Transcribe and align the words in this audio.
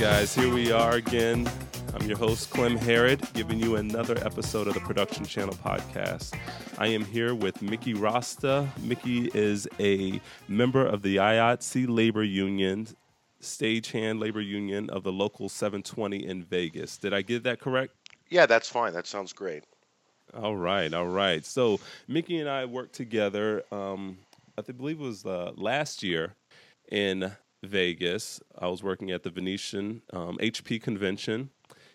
guys, 0.00 0.34
here 0.34 0.50
we 0.50 0.72
are 0.72 0.92
again. 0.92 1.46
I'm 1.92 2.08
your 2.08 2.16
host, 2.16 2.48
Clem 2.48 2.78
Harrod, 2.78 3.20
giving 3.34 3.60
you 3.60 3.76
another 3.76 4.16
episode 4.24 4.66
of 4.66 4.72
the 4.72 4.80
Production 4.80 5.26
Channel 5.26 5.52
podcast. 5.56 6.34
I 6.78 6.86
am 6.86 7.04
here 7.04 7.34
with 7.34 7.60
Miki 7.60 7.92
Rosta. 7.92 8.66
Miki 8.80 9.30
is 9.34 9.68
a 9.78 10.18
member 10.48 10.86
of 10.86 11.02
the 11.02 11.16
IATSE 11.16 11.86
Labor 11.86 12.22
Union, 12.22 12.88
stagehand 13.42 14.20
labor 14.20 14.40
union 14.40 14.88
of 14.88 15.02
the 15.02 15.12
local 15.12 15.50
720 15.50 16.26
in 16.26 16.44
Vegas. 16.44 16.96
Did 16.96 17.12
I 17.12 17.20
get 17.20 17.42
that 17.42 17.60
correct? 17.60 17.92
Yeah, 18.30 18.46
that's 18.46 18.70
fine. 18.70 18.94
That 18.94 19.06
sounds 19.06 19.34
great. 19.34 19.64
All 20.32 20.56
right, 20.56 20.94
all 20.94 21.08
right. 21.08 21.44
So 21.44 21.78
Mickey 22.08 22.38
and 22.38 22.48
I 22.48 22.64
worked 22.64 22.94
together. 22.94 23.64
Um, 23.70 24.16
I 24.56 24.62
believe 24.62 24.98
it 24.98 25.04
was 25.04 25.26
uh, 25.26 25.52
last 25.56 26.02
year 26.02 26.36
in 26.90 27.30
Vegas. 27.62 28.40
I 28.58 28.68
was 28.68 28.82
working 28.82 29.10
at 29.10 29.22
the 29.22 29.30
Venetian 29.30 30.02
um, 30.12 30.38
HP 30.38 30.82
convention. 30.82 31.50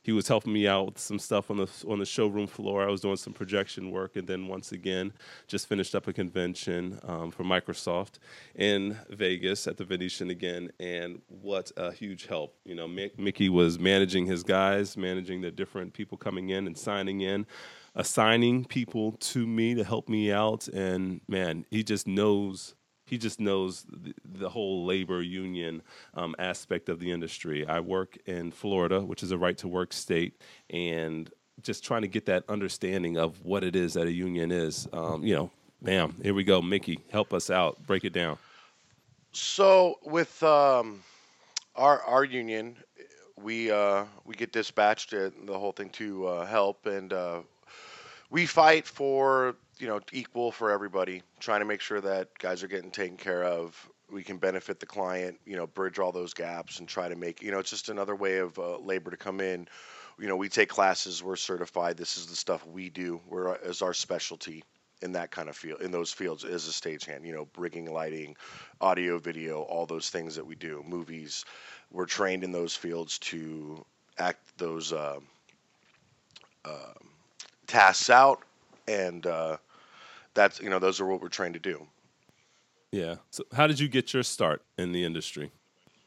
He 0.06 0.12
was 0.12 0.28
helping 0.28 0.54
me 0.54 0.68
out 0.68 0.86
with 0.86 1.00
some 1.00 1.18
stuff 1.18 1.50
on 1.50 1.58
the 1.58 1.68
on 1.88 1.98
the 1.98 2.06
showroom 2.06 2.46
floor. 2.46 2.88
I 2.88 2.92
was 2.92 3.02
doing 3.02 3.18
some 3.18 3.34
projection 3.34 3.90
work, 3.90 4.16
and 4.16 4.28
then 4.28 4.48
once 4.48 4.72
again, 4.72 5.12
just 5.48 5.68
finished 5.68 5.96
up 5.96 6.08
a 6.08 6.14
convention 6.14 7.00
um, 7.04 7.32
for 7.32 7.44
Microsoft 7.44 8.20
in 8.54 9.00
Vegas 9.10 9.66
at 9.66 9.78
the 9.78 9.84
Venetian 9.84 10.30
again. 10.30 10.70
And 10.80 11.24
what 11.28 11.72
a 11.76 11.92
huge 11.92 12.28
help! 12.28 12.56
You 12.66 12.76
know, 12.76 12.88
Mick, 12.88 13.18
Miki 13.18 13.50
was 13.50 13.80
managing 13.80 14.28
his 14.28 14.44
guys, 14.44 14.96
managing 14.96 15.42
the 15.42 15.50
different 15.50 15.94
people 15.94 16.20
coming 16.20 16.50
in 16.50 16.68
and 16.68 16.78
signing 16.78 17.22
in 17.22 17.48
assigning 17.96 18.66
people 18.66 19.14
to 19.14 19.48
me 19.48 19.74
to 19.74 19.82
help 19.82 20.10
me 20.10 20.30
out 20.30 20.68
and 20.68 21.22
man 21.30 21.66
he 21.72 21.82
just 21.82 22.06
knows 22.06 22.76
he 23.06 23.18
just 23.18 23.40
knows 23.40 23.84
the, 23.84 24.14
the 24.24 24.50
whole 24.50 24.86
labor 24.86 25.22
union 25.22 25.82
um, 26.16 26.36
aspect 26.40 26.90
of 26.90 27.00
the 27.00 27.12
industry. 27.12 27.66
I 27.66 27.80
work 27.80 28.18
in 28.26 28.52
Florida, 28.52 29.02
which 29.02 29.24
is 29.24 29.32
a 29.32 29.38
right 29.38 29.58
to 29.60 29.68
work 29.68 29.94
state, 29.94 30.42
and 30.70 31.30
just 31.62 31.84
trying 31.84 32.02
to 32.02 32.08
get 32.08 32.26
that 32.26 32.44
understanding 32.50 33.18
of 33.18 33.44
what 33.46 33.64
it 33.64 33.76
is 33.76 33.94
that 33.94 34.08
a 34.08 34.12
union 34.12 34.52
is. 34.52 34.88
Um, 34.92 35.24
you 35.24 35.36
know, 35.36 35.52
bam, 35.82 36.16
here 36.22 36.34
we 36.34 36.44
go. 36.44 36.62
Miki, 36.62 37.00
help 37.12 37.34
us 37.34 37.50
out. 37.50 37.86
Break 37.86 38.04
it 38.04 38.14
down. 38.14 38.38
So 39.32 40.00
with 40.04 40.42
um, 40.44 41.04
our 41.76 42.02
our 42.04 42.24
union, 42.24 42.78
we 43.42 43.70
uh, 43.70 44.06
we 44.26 44.36
get 44.36 44.52
dispatched 44.52 45.12
the 45.12 45.32
whole 45.48 45.74
thing 45.74 45.90
to 45.92 46.28
uh, 46.28 46.46
help, 46.46 46.86
and 46.86 47.14
uh, 47.14 47.42
we 48.30 48.46
fight 48.46 48.88
for 48.88 49.56
you 49.80 49.88
know 49.88 50.00
equal 50.12 50.52
for 50.52 50.72
everybody, 50.72 51.22
trying 51.40 51.60
to 51.60 51.66
make 51.66 51.82
sure 51.82 52.02
that 52.02 52.38
guys 52.40 52.64
are 52.64 52.68
getting 52.68 52.92
taken 52.92 53.18
care 53.18 53.44
of. 53.44 53.90
We 54.12 54.24
can 54.24 54.38
benefit 54.38 54.80
the 54.80 54.86
client, 54.86 55.40
you 55.46 55.56
know, 55.56 55.66
bridge 55.66 55.98
all 55.98 56.12
those 56.12 56.34
gaps 56.34 56.80
and 56.80 56.88
try 56.88 57.10
to 57.10 57.16
make 57.16 57.42
you 57.42 57.52
know 57.52 57.60
it's 57.60 57.70
just 57.70 57.90
another 57.90 58.16
way 58.16 58.38
of 58.38 58.58
uh, 58.60 58.78
labor 58.78 59.12
to 59.12 59.18
come 59.18 59.42
in. 59.42 59.68
You 60.20 60.28
know, 60.28 60.38
we 60.38 60.48
take 60.48 60.70
classes, 60.70 61.22
we're 61.22 61.36
certified. 61.36 61.98
This 61.98 62.18
is 62.18 62.28
the 62.28 62.36
stuff 62.36 62.66
we 62.66 62.90
do. 62.90 63.20
We're 63.28 63.56
as 63.58 63.82
our 63.82 63.94
specialty 63.94 64.64
in 65.02 65.12
that 65.12 65.30
kind 65.30 65.50
of 65.50 65.58
field 65.58 65.82
in 65.82 65.92
those 65.92 66.12
fields 66.12 66.46
as 66.46 66.68
a 66.68 66.72
stagehand. 66.72 67.26
You 67.26 67.34
know, 67.34 67.48
rigging, 67.58 67.92
lighting, 67.92 68.38
audio, 68.80 69.18
video, 69.18 69.62
all 69.64 69.86
those 69.86 70.10
things 70.10 70.36
that 70.36 70.46
we 70.46 70.56
do. 70.56 70.84
Movies, 70.88 71.44
we're 71.92 72.06
trained 72.06 72.44
in 72.44 72.52
those 72.52 72.76
fields 72.76 73.20
to 73.20 73.84
act 74.18 74.58
those. 74.58 74.94
Uh, 74.94 75.20
uh, 76.64 76.94
tasks 77.68 78.10
out 78.10 78.42
and 78.88 79.26
uh, 79.26 79.58
that's 80.36 80.62
you 80.62 80.70
know 80.70 80.80
those 80.80 81.02
are 81.02 81.06
what 81.06 81.22
we're 81.22 81.30
trying 81.30 81.54
to 81.54 81.60
do. 81.60 81.88
Yeah. 82.92 83.16
So 83.32 83.44
how 83.54 83.68
did 83.68 83.80
you 83.80 83.88
get 83.88 84.14
your 84.14 84.24
start 84.24 84.62
in 84.78 84.92
the 84.92 85.04
industry? 85.04 85.52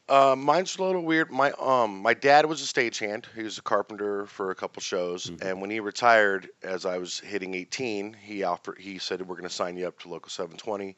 Uh, 0.07 0.35
mine's 0.35 0.75
a 0.77 0.83
little 0.83 1.03
weird. 1.03 1.29
My 1.29 1.51
um 1.59 2.01
my 2.01 2.15
dad 2.15 2.45
was 2.47 2.61
a 2.63 2.65
stagehand. 2.65 3.25
He 3.35 3.43
was 3.43 3.57
a 3.59 3.61
carpenter 3.61 4.25
for 4.25 4.49
a 4.49 4.55
couple 4.55 4.81
shows, 4.81 5.27
mm-hmm. 5.27 5.45
and 5.45 5.61
when 5.61 5.69
he 5.69 5.79
retired, 5.79 6.49
as 6.63 6.85
I 6.85 6.97
was 6.97 7.19
hitting 7.19 7.53
18, 7.53 8.13
he 8.13 8.43
offered. 8.43 8.79
He 8.79 8.97
said, 8.97 9.21
"We're 9.21 9.35
going 9.35 9.43
to 9.43 9.53
sign 9.53 9.77
you 9.77 9.87
up 9.87 9.99
to 9.99 10.09
Local 10.09 10.29
720." 10.29 10.95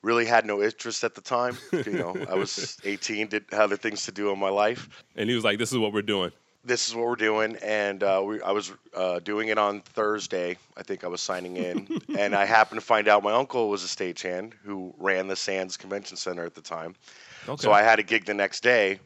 Really 0.00 0.24
had 0.24 0.46
no 0.46 0.62
interest 0.62 1.02
at 1.02 1.16
the 1.16 1.20
time. 1.20 1.58
you 1.72 1.92
know, 1.92 2.16
I 2.30 2.34
was 2.34 2.78
18, 2.84 3.26
did 3.26 3.44
had 3.50 3.60
other 3.60 3.76
things 3.76 4.04
to 4.04 4.12
do 4.12 4.30
in 4.30 4.38
my 4.38 4.48
life. 4.48 4.88
And 5.16 5.28
he 5.28 5.34
was 5.34 5.44
like, 5.44 5.58
"This 5.58 5.72
is 5.72 5.78
what 5.78 5.92
we're 5.92 6.02
doing." 6.02 6.32
This 6.68 6.88
is 6.88 6.94
what 6.94 7.06
we're 7.06 7.16
doing, 7.16 7.56
and 7.62 8.02
uh, 8.02 8.22
we, 8.24 8.40
I 8.42 8.52
was 8.52 8.72
uh, 8.94 9.18
doing 9.20 9.48
it 9.48 9.58
on 9.58 9.80
Thursday. 9.80 10.56
I 10.76 10.82
think 10.82 11.02
I 11.02 11.08
was 11.08 11.20
signing 11.20 11.56
in, 11.56 11.88
and 12.18 12.34
I 12.34 12.44
happened 12.44 12.80
to 12.80 12.86
find 12.86 13.08
out 13.08 13.22
my 13.22 13.32
uncle 13.32 13.68
was 13.70 13.82
a 13.82 13.88
stagehand 13.88 14.52
who 14.62 14.94
ran 14.98 15.26
the 15.26 15.36
Sands 15.36 15.76
Convention 15.76 16.16
Center 16.16 16.44
at 16.44 16.54
the 16.54 16.60
time. 16.60 16.94
Okay. 17.48 17.62
So 17.62 17.72
I 17.72 17.82
had 17.82 17.98
a 17.98 18.02
gig 18.02 18.26
the 18.26 18.34
next 18.34 18.62
day 18.62 19.00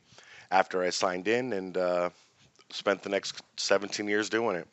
after 0.51 0.83
I 0.83 0.91
signed 0.91 1.29
in, 1.29 1.53
and 1.53 1.77
uh, 1.77 2.11
spent 2.71 3.03
the 3.03 3.09
next 3.09 3.41
17 3.57 4.09
years 4.09 4.29
doing 4.29 4.57
it. 4.57 4.67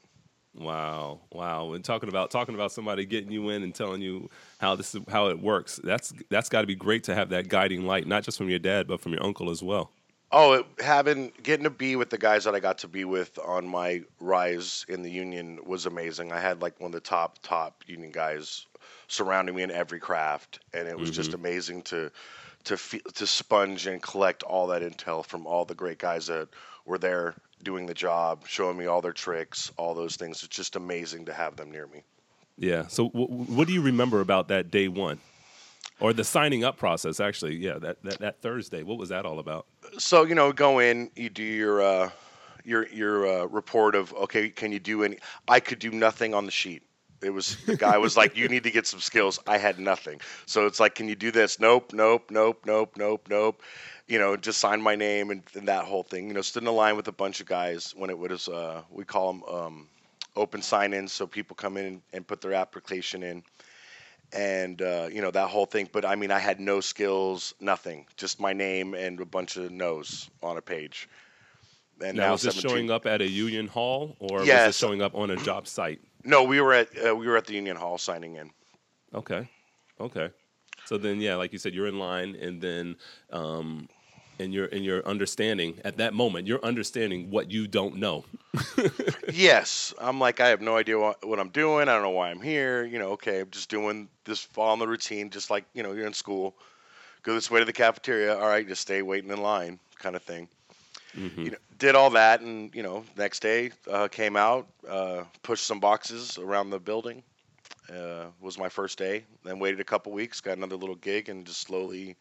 Wow, 0.56 1.20
wow! 1.32 1.74
And 1.74 1.86
talking 1.86 2.10
about 2.10 2.32
talking 2.32 2.56
about 2.56 2.72
somebody 2.72 3.06
getting 3.06 3.32
you 3.32 3.50
in 3.50 3.62
and 3.62 3.74
telling 3.74 4.02
you 4.02 4.30
how 4.58 4.76
this 4.76 4.96
is 4.96 5.02
how 5.08 5.28
it 5.28 5.40
works. 5.40 5.80
That's 5.84 6.12
that's 6.30 6.50
got 6.50 6.62
to 6.62 6.68
be 6.68 6.76
great 6.76 7.04
to 7.04 7.16
have 7.16 7.30
that 7.30 7.50
guiding 7.50 7.86
light, 7.86 8.08
not 8.08 8.24
just 8.24 8.38
from 8.38 8.50
your 8.50 8.60
dad, 8.60 8.88
but 8.88 9.00
from 9.00 9.14
your 9.14 9.24
uncle 9.24 9.52
as 9.52 9.62
well. 9.62 9.92
Oh, 10.32 10.54
it, 10.54 10.66
having 10.80 11.32
getting 11.42 11.64
to 11.64 11.72
be 11.72 11.96
with 11.96 12.10
the 12.10 12.18
guys 12.18 12.44
that 12.44 12.54
I 12.54 12.60
got 12.60 12.80
to 12.80 12.88
be 12.88 13.04
with 13.04 13.40
on 13.40 13.68
my 13.68 14.04
rise 14.20 14.86
in 14.88 15.02
the 15.02 15.10
union 15.10 15.60
was 15.66 15.86
amazing. 15.86 16.32
I 16.32 16.40
had 16.40 16.62
like 16.62 16.80
one 16.80 16.90
of 16.90 16.94
the 16.94 17.00
top 17.00 17.40
top 17.42 17.84
union 17.88 18.12
guys 18.12 18.68
surrounding 19.08 19.56
me 19.56 19.64
in 19.64 19.72
every 19.72 20.00
craft, 20.00 20.60
and 20.74 20.88
it 20.88 20.98
was 20.98 21.10
mm-hmm. 21.10 21.16
just 21.16 21.34
amazing 21.34 21.82
to 21.84 22.12
to 22.66 22.78
to 23.16 23.26
sponge 23.26 23.88
and 23.88 24.02
collect 24.02 24.44
all 24.44 24.68
that 24.68 24.82
intel 24.82 25.26
from 25.26 25.48
all 25.48 25.66
the 25.66 25.76
great 25.76 25.98
guys 25.98 26.28
that 26.28 26.48
were 26.86 26.98
there 26.98 27.36
doing 27.64 27.86
the 27.86 27.94
job, 27.94 28.46
showing 28.48 28.78
me 28.78 28.86
all 28.86 29.02
their 29.02 29.14
tricks, 29.14 29.72
all 29.78 29.94
those 29.94 30.16
things. 30.16 30.44
It's 30.44 30.56
just 30.56 30.76
amazing 30.76 31.26
to 31.26 31.34
have 31.34 31.56
them 31.56 31.72
near 31.72 31.88
me. 31.88 32.04
Yeah. 32.58 32.88
So, 32.88 33.10
w- 33.10 33.28
what 33.28 33.68
do 33.68 33.74
you 33.74 33.82
remember 33.82 34.22
about 34.22 34.50
that 34.50 34.70
day 34.70 34.88
one? 34.88 35.20
Or 36.00 36.14
the 36.14 36.24
signing 36.24 36.64
up 36.64 36.78
process 36.78 37.20
actually. 37.20 37.56
Yeah 37.56 37.78
that, 37.80 38.02
that, 38.04 38.20
that 38.20 38.42
thursday. 38.42 38.84
What 38.84 38.98
was 38.98 39.10
that 39.10 39.26
all 39.26 39.40
about? 39.40 39.66
So 39.98 40.24
you 40.24 40.36
know 40.36 40.52
go 40.52 40.80
in 40.80 41.12
you 41.16 41.30
do 41.30 41.44
your 41.44 41.82
uh, 41.82 42.10
your 42.64 42.88
your 42.90 43.28
uh, 43.28 43.46
report 43.46 43.96
of 43.96 44.14
okay 44.14 44.50
can 44.50 44.72
you 44.72 44.80
do 44.80 45.04
any 45.04 45.18
i 45.48 45.60
could 45.60 45.80
do 45.80 45.92
nothing 45.92 46.34
on 46.34 46.46
the 46.46 46.52
sheet. 46.52 46.84
It 47.22 47.32
was 47.32 47.58
the 47.66 47.76
guy 47.76 47.98
was 47.98 48.16
like 48.16 48.38
you 48.38 48.48
need 48.48 48.64
to 48.64 48.72
get 48.72 48.88
some 48.88 49.02
skills. 49.02 49.40
I 49.46 49.58
had 49.58 49.78
nothing. 49.78 50.22
So 50.46 50.66
it's 50.68 50.80
like 50.80 50.96
can 50.96 51.08
you 51.08 51.16
do 51.16 51.32
this? 51.32 51.60
Nope 51.60 51.94
nope 51.94 52.32
nope 52.32 52.64
nope 52.66 52.94
nope 52.98 53.28
nope. 53.30 53.62
You 54.08 54.20
know 54.20 54.38
just 54.38 54.60
sign 54.60 54.82
my 54.82 54.96
name 54.96 55.30
and, 55.30 55.44
and 55.54 55.68
that 55.68 55.86
whole 55.86 56.04
thing. 56.04 56.28
You 56.28 56.34
know 56.34 56.42
stood 56.42 56.64
in 56.64 56.68
a 56.68 56.72
line 56.72 56.96
with 56.96 57.08
a 57.08 57.14
bunch 57.14 57.42
of 57.42 57.46
guys 57.46 57.94
when 57.96 58.10
it 58.10 58.18
was 58.18 58.48
uh, 58.48 58.84
we 58.90 59.04
call 59.04 59.34
them 59.34 59.44
um, 59.44 59.88
open 60.36 60.62
sign-ins. 60.62 61.12
So 61.12 61.28
people 61.28 61.56
come 61.56 61.78
in 61.78 61.86
and, 61.86 62.02
and 62.14 62.28
put 62.28 62.42
their 62.42 62.54
application 62.54 63.24
in 63.24 63.44
and 64.34 64.82
uh, 64.82 65.10
you 65.12 65.22
know 65.22 65.32
that 65.32 65.50
whole 65.50 65.66
thing. 65.66 65.90
But 65.92 66.06
I 66.06 66.16
mean, 66.16 66.32
I 66.32 66.40
had 66.40 66.60
no 66.60 66.82
skills, 66.82 67.54
nothing, 67.60 68.06
just 68.18 68.40
my 68.40 68.54
name 68.54 68.94
and 68.94 69.20
a 69.20 69.26
bunch 69.26 69.58
of 69.58 69.72
no's 69.72 70.30
on 70.42 70.58
a 70.58 70.62
page. 70.62 71.10
And 72.02 72.16
now, 72.16 72.28
now 72.28 72.32
was 72.34 72.44
this 72.44 72.56
showing 72.56 72.92
up 72.92 73.06
at 73.06 73.22
a 73.22 73.28
union 73.28 73.68
hall, 73.68 74.16
or 74.20 74.44
yes. 74.44 74.68
was 74.68 74.76
it 74.76 74.80
showing 74.80 75.02
up 75.02 75.16
on 75.16 75.32
a 75.32 75.36
job 75.38 75.68
site? 75.68 76.00
No, 76.24 76.44
we 76.44 76.62
were 76.62 76.74
at 76.74 76.88
uh, 77.06 77.16
we 77.16 77.28
were 77.28 77.38
at 77.38 77.46
the 77.46 77.54
union 77.54 77.76
hall 77.76 77.98
signing 77.98 78.36
in. 78.36 78.52
Okay, 79.14 79.50
okay. 80.00 80.30
So 80.86 80.98
then, 80.98 81.22
yeah, 81.22 81.36
like 81.36 81.54
you 81.54 81.60
said, 81.60 81.74
you're 81.74 81.88
in 81.88 82.00
line, 82.00 82.36
and 82.36 82.62
then 82.62 82.96
um, 83.32 83.90
and 84.40 84.54
your 84.54 84.66
and 84.68 84.84
your 84.84 85.06
understanding 85.06 85.80
at 85.84 85.98
that 85.98 86.14
moment 86.14 86.48
you're 86.48 86.64
understanding 86.64 87.30
what 87.30 87.52
you 87.52 87.68
don't 87.68 87.96
know. 87.96 88.26
Yes. 89.32 89.94
I'm 90.00 90.20
like 90.20 90.40
i 90.40 90.48
have 90.48 90.62
no 90.62 90.76
idea 90.76 90.98
what, 90.98 91.26
what, 91.26 91.40
i'm 91.40 91.50
doing. 91.50 91.88
I 91.88 91.94
don't 91.94 92.02
know 92.02 92.10
why 92.10 92.30
i'm 92.32 92.42
here. 92.42 92.84
You 92.86 93.00
know 93.00 93.12
okay 93.12 93.42
i'm 93.42 93.50
just 93.52 93.70
doing 93.70 94.10
this 94.26 94.40
following 94.40 94.80
the 94.80 94.88
routine 94.88 95.30
just 95.30 95.50
like 95.50 95.66
you 95.74 95.84
know 95.84 95.92
you're 95.94 96.08
in 96.08 96.14
school. 96.14 96.56
Go 97.24 97.34
this 97.34 97.52
way 97.52 97.60
to 97.60 97.66
the 97.66 97.74
cafeteria. 97.74 98.36
All 98.36 98.48
right 98.48 98.68
just 98.68 98.82
stay 98.82 99.02
waiting 99.02 99.30
in 99.30 99.42
line 99.42 99.80
kind 99.98 100.16
of 100.16 100.24
thing. 100.24 100.48
Mm-hmm. 101.16 101.42
you 101.42 101.52
know 101.52 101.58
did 101.80 101.96
all 101.96 102.12
that 102.12 102.42
and 102.42 102.74
you 102.76 102.84
know 102.84 103.04
next 103.18 103.42
day 103.42 103.72
uh, 103.90 104.08
came 104.08 104.36
out 104.36 104.68
uh, 104.88 105.24
pushed 105.42 105.66
some 105.66 105.80
boxes 105.80 106.38
around 106.38 106.70
the 106.70 106.80
building 106.80 107.24
uh, 107.92 108.26
was 108.40 108.60
my 108.60 108.70
first 108.70 109.00
day 109.00 109.24
then 109.44 109.58
waited 109.58 109.80
a 109.80 109.84
couple 109.84 110.12
weeks 110.12 110.40
got 110.40 110.58
another 110.58 110.76
little 110.76 110.96
gig 110.96 111.30
and 111.30 111.48
just 111.48 111.62
slowly 111.62 112.16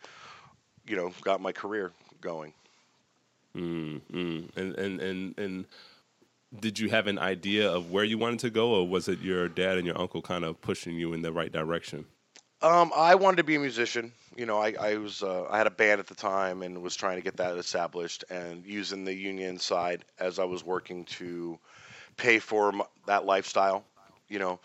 you 0.87 0.97
know 0.97 1.13
got 1.23 1.43
my 1.43 1.53
career 1.53 1.93
going. 2.21 2.53
Mm, 3.57 4.01
mm. 4.13 4.57
And, 4.57 4.75
and 4.77 5.01
and 5.01 5.39
and 5.39 5.65
did 6.59 6.79
you 6.79 6.91
have 6.91 7.07
an 7.07 7.19
idea 7.19 7.71
of 7.71 7.91
where 7.91 8.05
you 8.05 8.19
wanted 8.19 8.41
to 8.41 8.51
go, 8.51 8.71
or 8.75 8.89
was 8.89 9.09
it 9.09 9.21
your 9.21 9.49
dad 9.49 9.77
and 9.77 9.87
your 9.87 9.99
uncle 9.99 10.23
kind 10.23 10.45
of 10.45 10.61
pushing 10.61 10.97
you 10.97 11.13
in 11.13 11.23
the 11.23 11.33
right 11.33 11.53
direction? 11.53 12.07
Um, 12.61 12.93
I 12.95 13.15
wanted 13.15 13.37
to 13.37 13.45
be 13.45 13.55
a 13.55 13.61
musician. 13.61 14.13
You 14.37 14.47
know, 14.47 14.59
I, 14.59 14.75
I 14.81 14.97
was 14.97 15.23
uh, 15.23 15.45
I 15.49 15.59
had 15.59 15.67
a 15.67 15.71
band 15.71 16.01
at 16.01 16.07
the 16.07 16.15
time 16.15 16.63
and 16.63 16.83
was 16.83 16.97
trying 16.97 17.17
to 17.17 17.23
get 17.23 17.37
that 17.37 17.57
established 17.57 18.25
and 18.31 18.65
using 18.65 19.05
the 19.05 19.15
union 19.15 19.59
side 19.59 20.05
as 20.19 20.39
I 20.39 20.45
was 20.45 20.65
working 20.65 21.05
to 21.07 21.59
pay 22.17 22.39
for 22.39 22.73
that 23.07 23.27
lifestyle. 23.27 23.85
You 24.29 24.39
know, 24.39 24.61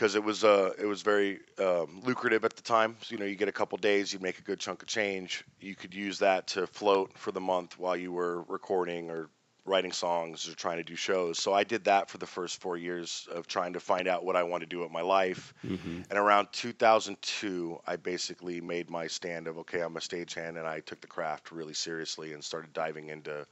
because 0.00 0.14
it 0.14 0.24
was 0.24 0.44
uh 0.44 0.72
it 0.78 0.86
was 0.86 1.02
very 1.02 1.40
um, 1.58 2.00
lucrative 2.04 2.42
at 2.46 2.56
the 2.56 2.62
time. 2.62 2.96
So, 3.02 3.12
you 3.12 3.18
know, 3.18 3.26
you 3.26 3.36
get 3.36 3.48
a 3.48 3.52
couple 3.52 3.76
days, 3.76 4.14
you 4.14 4.18
make 4.18 4.38
a 4.38 4.42
good 4.42 4.58
chunk 4.58 4.80
of 4.80 4.88
change. 4.88 5.44
You 5.60 5.74
could 5.74 5.92
use 5.92 6.20
that 6.20 6.46
to 6.48 6.66
float 6.66 7.18
for 7.18 7.32
the 7.32 7.40
month 7.40 7.78
while 7.78 7.94
you 7.94 8.10
were 8.10 8.42
recording 8.48 9.10
or 9.10 9.28
writing 9.66 9.92
songs 9.92 10.48
or 10.48 10.54
trying 10.54 10.78
to 10.78 10.84
do 10.84 10.96
shows. 10.96 11.38
So 11.38 11.52
I 11.52 11.64
did 11.64 11.84
that 11.84 12.08
for 12.08 12.16
the 12.16 12.26
first 12.26 12.62
four 12.62 12.78
years 12.78 13.28
of 13.30 13.46
trying 13.46 13.74
to 13.74 13.80
find 13.80 14.08
out 14.08 14.24
what 14.24 14.36
I 14.36 14.42
want 14.42 14.62
to 14.62 14.66
do 14.66 14.78
with 14.78 14.90
my 14.90 15.02
life. 15.02 15.52
Mm-hmm. 15.62 16.00
And 16.08 16.18
around 16.18 16.48
2002, 16.52 17.78
I 17.86 17.96
basically 17.96 18.62
made 18.62 18.88
my 18.88 19.06
stand 19.06 19.48
of 19.48 19.58
okay, 19.58 19.82
I'm 19.82 19.98
a 19.98 20.00
stagehand, 20.00 20.56
and 20.56 20.66
I 20.66 20.80
took 20.80 21.02
the 21.02 21.08
craft 21.08 21.52
really 21.52 21.74
seriously 21.74 22.32
and 22.32 22.42
started 22.42 22.72
diving 22.72 23.10
into 23.10 23.46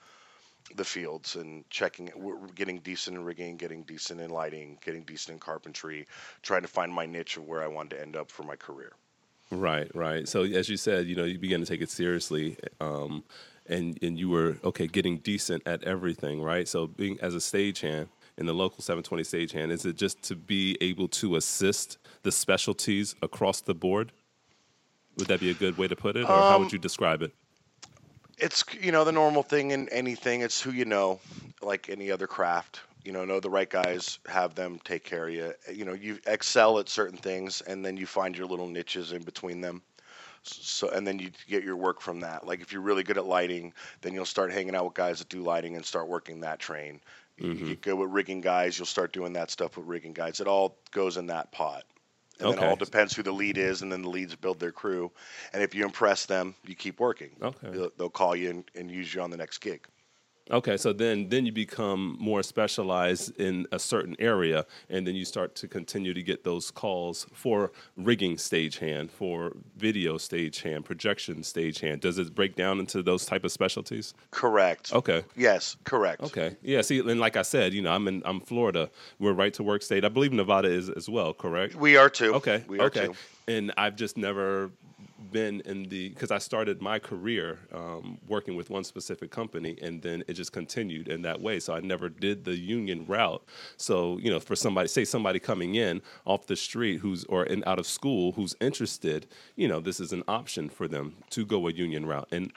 the 0.76 0.84
fields 0.84 1.36
and 1.36 1.68
checking, 1.70 2.10
we're 2.16 2.36
getting 2.54 2.78
decent 2.78 3.16
in 3.16 3.24
rigging, 3.24 3.56
getting 3.56 3.82
decent 3.82 4.20
in 4.20 4.30
lighting, 4.30 4.78
getting 4.84 5.02
decent 5.02 5.34
in 5.34 5.40
carpentry, 5.40 6.06
trying 6.42 6.62
to 6.62 6.68
find 6.68 6.92
my 6.92 7.06
niche 7.06 7.36
of 7.36 7.46
where 7.46 7.62
I 7.62 7.66
wanted 7.66 7.96
to 7.96 8.02
end 8.02 8.16
up 8.16 8.30
for 8.30 8.42
my 8.42 8.56
career. 8.56 8.92
Right, 9.50 9.90
right. 9.94 10.28
So 10.28 10.42
as 10.42 10.68
you 10.68 10.76
said, 10.76 11.06
you 11.06 11.16
know, 11.16 11.24
you 11.24 11.38
began 11.38 11.60
to 11.60 11.66
take 11.66 11.80
it 11.80 11.90
seriously, 11.90 12.58
um, 12.80 13.24
and 13.66 13.98
and 14.02 14.18
you 14.18 14.28
were 14.28 14.58
okay, 14.64 14.86
getting 14.86 15.18
decent 15.18 15.62
at 15.66 15.82
everything, 15.84 16.42
right? 16.42 16.68
So 16.68 16.86
being 16.86 17.18
as 17.22 17.34
a 17.34 17.38
stagehand 17.38 18.08
in 18.36 18.46
the 18.46 18.52
local 18.52 18.82
720 18.82 19.22
stagehand, 19.22 19.70
is 19.70 19.86
it 19.86 19.96
just 19.96 20.22
to 20.24 20.36
be 20.36 20.76
able 20.80 21.08
to 21.08 21.36
assist 21.36 21.98
the 22.22 22.32
specialties 22.32 23.14
across 23.22 23.62
the 23.62 23.74
board? 23.74 24.12
Would 25.16 25.28
that 25.28 25.40
be 25.40 25.50
a 25.50 25.54
good 25.54 25.78
way 25.78 25.88
to 25.88 25.96
put 25.96 26.16
it, 26.16 26.24
or 26.24 26.26
how 26.26 26.58
would 26.58 26.72
you 26.72 26.78
describe 26.78 27.22
it? 27.22 27.32
It's 28.38 28.64
you 28.80 28.92
know 28.92 29.04
the 29.04 29.12
normal 29.12 29.42
thing 29.42 29.70
in 29.72 29.88
anything. 29.88 30.42
It's 30.42 30.60
who 30.60 30.70
you 30.70 30.84
know, 30.84 31.20
like 31.62 31.88
any 31.88 32.10
other 32.10 32.26
craft. 32.26 32.80
You 33.04 33.12
know, 33.12 33.24
know 33.24 33.40
the 33.40 33.50
right 33.50 33.70
guys, 33.70 34.18
have 34.28 34.54
them 34.54 34.80
take 34.84 35.04
care 35.04 35.28
of 35.28 35.34
you. 35.34 35.54
You 35.72 35.84
know, 35.84 35.94
you 35.94 36.18
excel 36.26 36.78
at 36.78 36.88
certain 36.88 37.16
things, 37.16 37.62
and 37.62 37.84
then 37.84 37.96
you 37.96 38.06
find 38.06 38.36
your 38.36 38.46
little 38.46 38.68
niches 38.68 39.12
in 39.12 39.22
between 39.22 39.60
them. 39.60 39.82
So, 40.42 40.88
and 40.88 41.06
then 41.06 41.18
you 41.18 41.30
get 41.48 41.64
your 41.64 41.76
work 41.76 42.00
from 42.00 42.20
that. 42.20 42.46
Like 42.46 42.60
if 42.60 42.72
you're 42.72 42.82
really 42.82 43.02
good 43.02 43.18
at 43.18 43.26
lighting, 43.26 43.72
then 44.02 44.14
you'll 44.14 44.24
start 44.24 44.52
hanging 44.52 44.74
out 44.74 44.84
with 44.84 44.94
guys 44.94 45.18
that 45.18 45.28
do 45.28 45.42
lighting 45.42 45.76
and 45.76 45.84
start 45.84 46.08
working 46.08 46.40
that 46.40 46.58
train. 46.58 47.00
You 47.36 47.54
mm-hmm. 47.54 47.66
get 47.68 47.82
good 47.82 47.94
with 47.94 48.10
rigging 48.10 48.40
guys, 48.40 48.78
you'll 48.78 48.86
start 48.86 49.12
doing 49.12 49.32
that 49.34 49.50
stuff 49.50 49.76
with 49.76 49.86
rigging 49.86 50.12
guys. 50.12 50.40
It 50.40 50.48
all 50.48 50.76
goes 50.90 51.16
in 51.16 51.26
that 51.28 51.52
pot. 51.52 51.84
And 52.40 52.52
then 52.52 52.58
it 52.58 52.66
all 52.66 52.76
depends 52.76 53.14
who 53.14 53.22
the 53.22 53.32
lead 53.32 53.58
is, 53.58 53.82
and 53.82 53.90
then 53.90 54.02
the 54.02 54.08
leads 54.08 54.34
build 54.36 54.60
their 54.60 54.72
crew. 54.72 55.10
And 55.52 55.62
if 55.62 55.74
you 55.74 55.84
impress 55.84 56.26
them, 56.26 56.54
you 56.64 56.74
keep 56.74 57.00
working. 57.00 57.30
Okay. 57.42 57.70
They'll, 57.70 57.90
they'll 57.98 58.10
call 58.10 58.36
you 58.36 58.50
and, 58.50 58.64
and 58.74 58.90
use 58.90 59.12
you 59.12 59.20
on 59.20 59.30
the 59.30 59.36
next 59.36 59.58
gig. 59.58 59.86
Okay, 60.50 60.76
so 60.76 60.92
then 60.92 61.28
then 61.28 61.44
you 61.46 61.52
become 61.52 62.16
more 62.18 62.42
specialized 62.42 63.38
in 63.38 63.66
a 63.72 63.78
certain 63.78 64.16
area, 64.18 64.66
and 64.88 65.06
then 65.06 65.14
you 65.14 65.24
start 65.24 65.54
to 65.56 65.68
continue 65.68 66.14
to 66.14 66.22
get 66.22 66.44
those 66.44 66.70
calls 66.70 67.26
for 67.32 67.72
rigging 67.96 68.36
stagehand, 68.36 69.10
for 69.10 69.52
video 69.76 70.16
stagehand, 70.16 70.84
projection 70.84 71.42
stagehand. 71.42 72.00
Does 72.00 72.18
it 72.18 72.34
break 72.34 72.56
down 72.56 72.78
into 72.78 73.02
those 73.02 73.26
type 73.26 73.44
of 73.44 73.52
specialties? 73.52 74.14
Correct. 74.30 74.92
Okay. 74.92 75.22
Yes, 75.36 75.76
correct. 75.84 76.22
Okay. 76.22 76.56
Yeah. 76.62 76.80
See, 76.80 76.98
and 76.98 77.20
like 77.20 77.36
I 77.36 77.42
said, 77.42 77.74
you 77.74 77.82
know, 77.82 77.92
I'm 77.92 78.08
in 78.08 78.22
I'm 78.24 78.40
Florida. 78.40 78.90
We're 79.18 79.32
right 79.32 79.52
to 79.54 79.62
work 79.62 79.82
state. 79.82 80.04
I 80.04 80.08
believe 80.08 80.32
Nevada 80.32 80.68
is 80.68 80.88
as 80.88 81.08
well. 81.08 81.34
Correct. 81.34 81.74
We 81.74 81.96
are 81.96 82.08
too. 82.08 82.34
Okay. 82.34 82.64
We 82.68 82.78
are 82.78 82.86
okay. 82.86 83.06
too. 83.06 83.14
And 83.46 83.72
I've 83.76 83.96
just 83.96 84.16
never 84.16 84.70
been 85.30 85.60
in 85.62 85.84
the 85.84 86.10
because 86.10 86.30
I 86.30 86.38
started 86.38 86.82
my 86.82 86.98
career 86.98 87.58
um, 87.72 88.18
working 88.26 88.56
with 88.56 88.70
one 88.70 88.84
specific 88.84 89.30
company, 89.30 89.78
and 89.82 90.02
then 90.02 90.24
it 90.28 90.34
just 90.34 90.52
continued 90.52 91.08
in 91.08 91.22
that 91.22 91.40
way. 91.40 91.60
So 91.60 91.74
I 91.74 91.80
never 91.80 92.08
did 92.08 92.44
the 92.44 92.56
union 92.56 93.06
route. 93.06 93.44
So 93.76 94.18
you 94.18 94.30
know, 94.30 94.40
for 94.40 94.56
somebody, 94.56 94.88
say 94.88 95.04
somebody 95.04 95.38
coming 95.38 95.74
in 95.76 96.02
off 96.24 96.46
the 96.46 96.56
street 96.56 96.98
who's 96.98 97.24
or 97.24 97.44
in 97.44 97.64
out 97.66 97.78
of 97.78 97.86
school 97.86 98.32
who's 98.32 98.56
interested, 98.60 99.26
you 99.56 99.68
know, 99.68 99.80
this 99.80 100.00
is 100.00 100.12
an 100.12 100.24
option 100.28 100.68
for 100.68 100.88
them 100.88 101.16
to 101.30 101.44
go 101.46 101.68
a 101.68 101.72
union 101.72 102.06
route. 102.06 102.28
And 102.32 102.52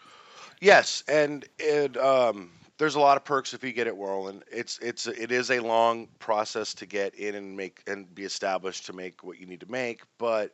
Yes, 0.61 1.03
and 1.07 1.43
it 1.57 1.97
um, 1.97 2.51
there's 2.77 2.95
a 2.95 2.99
lot 2.99 3.17
of 3.17 3.25
perks 3.25 3.53
if 3.53 3.63
you 3.63 3.73
get 3.73 3.87
it 3.87 3.97
whirling. 3.97 4.43
It's 4.51 4.77
it's 4.79 5.07
it 5.07 5.31
is 5.31 5.51
a 5.51 5.59
long 5.59 6.07
process 6.19 6.73
to 6.75 6.85
get 6.85 7.15
in 7.15 7.35
and 7.35 7.57
make 7.57 7.83
and 7.87 8.13
be 8.13 8.23
established 8.23 8.85
to 8.87 8.93
make 8.93 9.23
what 9.23 9.39
you 9.39 9.47
need 9.47 9.59
to 9.61 9.71
make, 9.71 10.01
but 10.19 10.51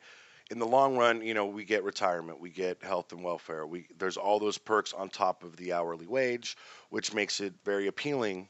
in 0.49 0.59
the 0.59 0.65
long 0.65 0.97
run, 0.97 1.21
you 1.21 1.33
know, 1.33 1.45
we 1.45 1.65
get 1.65 1.83
retirement, 1.83 2.39
we 2.39 2.49
get 2.49 2.81
health 2.81 3.11
and 3.11 3.23
welfare. 3.23 3.65
We 3.65 3.88
there's 3.97 4.17
all 4.17 4.39
those 4.39 4.57
perks 4.57 4.94
on 4.94 5.09
top 5.09 5.44
of 5.44 5.57
the 5.57 5.73
hourly 5.73 6.07
wage, 6.07 6.57
which 6.89 7.13
makes 7.13 7.39
it 7.41 7.53
very 7.65 7.88
appealing 7.88 8.47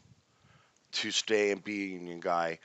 to 0.93 1.11
stay 1.11 1.51
and 1.51 1.63
be 1.63 1.83
a 1.83 1.87
union 1.87 2.19
guy 2.19 2.59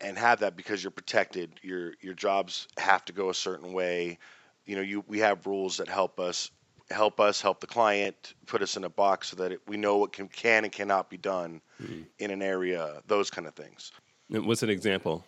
and 0.00 0.18
have 0.18 0.40
that 0.40 0.56
because 0.56 0.82
you're 0.82 0.90
protected. 0.90 1.52
Your 1.62 1.94
your 2.00 2.14
jobs 2.14 2.68
have 2.76 3.04
to 3.06 3.12
go 3.12 3.30
a 3.30 3.34
certain 3.34 3.72
way. 3.72 4.18
You 4.66 4.76
know, 4.76 4.82
you 4.82 5.04
we 5.06 5.18
have 5.20 5.46
rules 5.46 5.78
that 5.78 5.88
help 5.88 6.20
us 6.20 6.50
help 6.90 7.20
us 7.20 7.40
help 7.40 7.60
the 7.60 7.66
client 7.66 8.34
put 8.46 8.60
us 8.60 8.76
in 8.76 8.84
a 8.84 8.88
box 8.88 9.28
so 9.30 9.36
that 9.36 9.52
it, 9.52 9.60
we 9.66 9.76
know 9.76 9.96
what 9.96 10.12
can 10.12 10.28
can 10.28 10.64
and 10.64 10.72
cannot 10.72 11.08
be 11.08 11.16
done 11.16 11.60
hmm. 11.78 12.02
in 12.18 12.30
an 12.30 12.42
area. 12.42 13.00
Those 13.06 13.30
kind 13.30 13.46
of 13.46 13.54
things. 13.54 13.92
what's 14.28 14.62
an 14.62 14.70
example? 14.70 15.24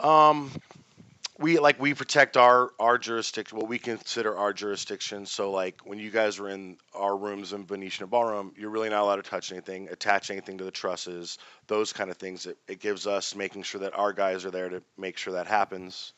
Um, 0.00 0.50
we 1.38 1.58
like 1.58 1.80
we 1.80 1.94
protect 1.94 2.36
our 2.36 2.70
our 2.78 2.98
jurisdiction 2.98 3.58
what 3.58 3.68
we 3.68 3.78
consider 3.78 4.36
our 4.36 4.52
jurisdiction. 4.52 5.26
So 5.26 5.50
like 5.50 5.80
when 5.84 5.98
you 5.98 6.10
guys 6.10 6.38
are 6.38 6.48
in 6.48 6.78
our 6.94 7.16
rooms 7.16 7.52
in 7.52 7.66
venetian 7.66 8.06
ballroom 8.06 8.52
you're 8.56 8.70
really 8.70 8.88
not 8.88 9.02
allowed 9.02 9.16
to 9.16 9.22
touch 9.22 9.52
anything 9.52 9.88
attach 9.90 10.30
anything 10.30 10.58
to 10.58 10.64
the 10.64 10.70
trusses 10.70 11.38
those 11.66 11.92
kind 11.92 12.10
of 12.10 12.16
things. 12.16 12.46
It, 12.46 12.58
it 12.68 12.80
gives 12.80 13.06
us 13.06 13.34
making 13.34 13.62
sure 13.62 13.80
that 13.80 13.94
our 13.94 14.12
guys 14.12 14.44
are 14.44 14.50
there 14.50 14.68
to 14.68 14.82
make 14.96 15.18
sure 15.18 15.34
that 15.34 15.46
happens 15.46 16.12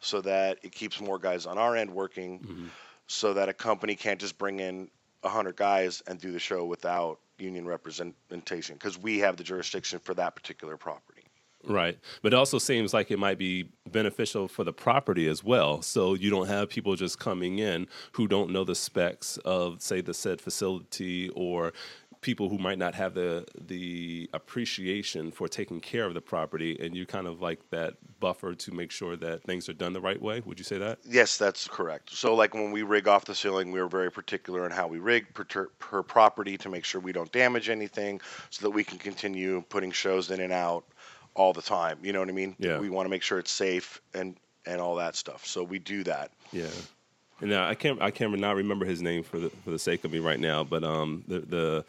so 0.00 0.20
that 0.22 0.58
it 0.62 0.72
keeps 0.72 1.00
more 1.00 1.18
guys 1.18 1.46
on 1.46 1.58
our 1.58 1.76
end 1.76 1.90
working 1.90 2.40
mm-hmm. 2.40 2.66
so 3.06 3.34
that 3.34 3.48
a 3.48 3.52
company 3.52 3.94
can't 3.94 4.20
just 4.20 4.38
bring 4.38 4.60
in 4.60 4.88
100 5.20 5.54
guys 5.54 6.02
and 6.06 6.20
do 6.20 6.32
the 6.32 6.38
show 6.38 6.64
without 6.64 7.18
union 7.38 7.66
representation 7.66 8.74
because 8.76 8.98
we 8.98 9.18
have 9.18 9.36
the 9.36 9.44
jurisdiction 9.44 9.98
for 9.98 10.14
that 10.14 10.34
particular 10.34 10.76
property 10.76 11.11
Right. 11.64 11.98
But 12.22 12.32
it 12.32 12.36
also 12.36 12.58
seems 12.58 12.92
like 12.92 13.10
it 13.10 13.18
might 13.18 13.38
be 13.38 13.68
beneficial 13.90 14.48
for 14.48 14.64
the 14.64 14.72
property 14.72 15.28
as 15.28 15.44
well. 15.44 15.82
So 15.82 16.14
you 16.14 16.30
don't 16.30 16.48
have 16.48 16.68
people 16.68 16.96
just 16.96 17.18
coming 17.18 17.58
in 17.58 17.86
who 18.12 18.26
don't 18.26 18.50
know 18.50 18.64
the 18.64 18.74
specs 18.74 19.36
of, 19.38 19.80
say, 19.82 20.00
the 20.00 20.14
said 20.14 20.40
facility 20.40 21.28
or 21.30 21.72
people 22.20 22.48
who 22.48 22.56
might 22.56 22.78
not 22.78 22.94
have 22.94 23.14
the 23.14 23.44
the 23.66 24.30
appreciation 24.32 25.32
for 25.32 25.48
taking 25.48 25.80
care 25.80 26.04
of 26.04 26.14
the 26.14 26.20
property 26.20 26.78
and 26.80 26.96
you 26.96 27.04
kind 27.04 27.26
of 27.26 27.42
like 27.42 27.58
that 27.70 27.94
buffer 28.20 28.54
to 28.54 28.72
make 28.72 28.92
sure 28.92 29.16
that 29.16 29.42
things 29.42 29.68
are 29.68 29.72
done 29.72 29.92
the 29.92 30.00
right 30.00 30.22
way 30.22 30.40
would 30.46 30.56
you 30.56 30.64
say 30.64 30.78
that 30.78 31.00
Yes, 31.04 31.36
that's 31.36 31.66
correct. 31.68 32.10
So, 32.10 32.34
like 32.34 32.54
when 32.54 32.70
we 32.70 32.82
rig 32.82 33.08
off 33.08 33.24
the 33.24 33.34
ceiling, 33.34 33.72
we 33.72 33.80
are 33.80 33.88
very 33.88 34.10
particular 34.10 34.64
in 34.64 34.70
how 34.70 34.86
we 34.86 34.98
rig 34.98 35.34
per, 35.34 35.44
ter- 35.44 35.70
per 35.78 36.02
property 36.02 36.56
to 36.58 36.68
make 36.68 36.84
sure 36.84 37.00
we 37.00 37.12
don't 37.12 37.30
damage 37.32 37.68
anything, 37.68 38.20
so 38.50 38.64
that 38.64 38.70
we 38.70 38.84
can 38.84 38.98
continue 38.98 39.62
putting 39.68 39.90
shows 39.90 40.30
in 40.30 40.40
and 40.40 40.52
out 40.52 40.84
all 41.34 41.52
the 41.52 41.62
time. 41.62 41.98
You 42.02 42.12
know 42.12 42.20
what 42.20 42.28
I 42.28 42.32
mean? 42.32 42.56
Yeah. 42.58 42.78
We 42.78 42.90
want 42.90 43.06
to 43.06 43.10
make 43.10 43.22
sure 43.22 43.38
it's 43.38 43.50
safe 43.50 44.00
and 44.14 44.36
and 44.66 44.80
all 44.80 44.96
that 44.96 45.16
stuff. 45.16 45.46
So 45.46 45.64
we 45.64 45.78
do 45.78 46.04
that. 46.04 46.30
Yeah. 46.52 46.68
And 47.40 47.50
now 47.50 47.68
I 47.68 47.74
can't 47.74 48.00
I 48.00 48.10
can't 48.10 48.36
not 48.38 48.56
remember 48.56 48.86
his 48.86 49.02
name 49.02 49.22
for 49.22 49.38
the 49.38 49.50
for 49.50 49.70
the 49.70 49.78
sake 49.78 50.04
of 50.04 50.12
me 50.12 50.18
right 50.18 50.40
now, 50.40 50.64
but 50.64 50.84
um 50.84 51.24
the 51.26 51.40
the 51.40 51.84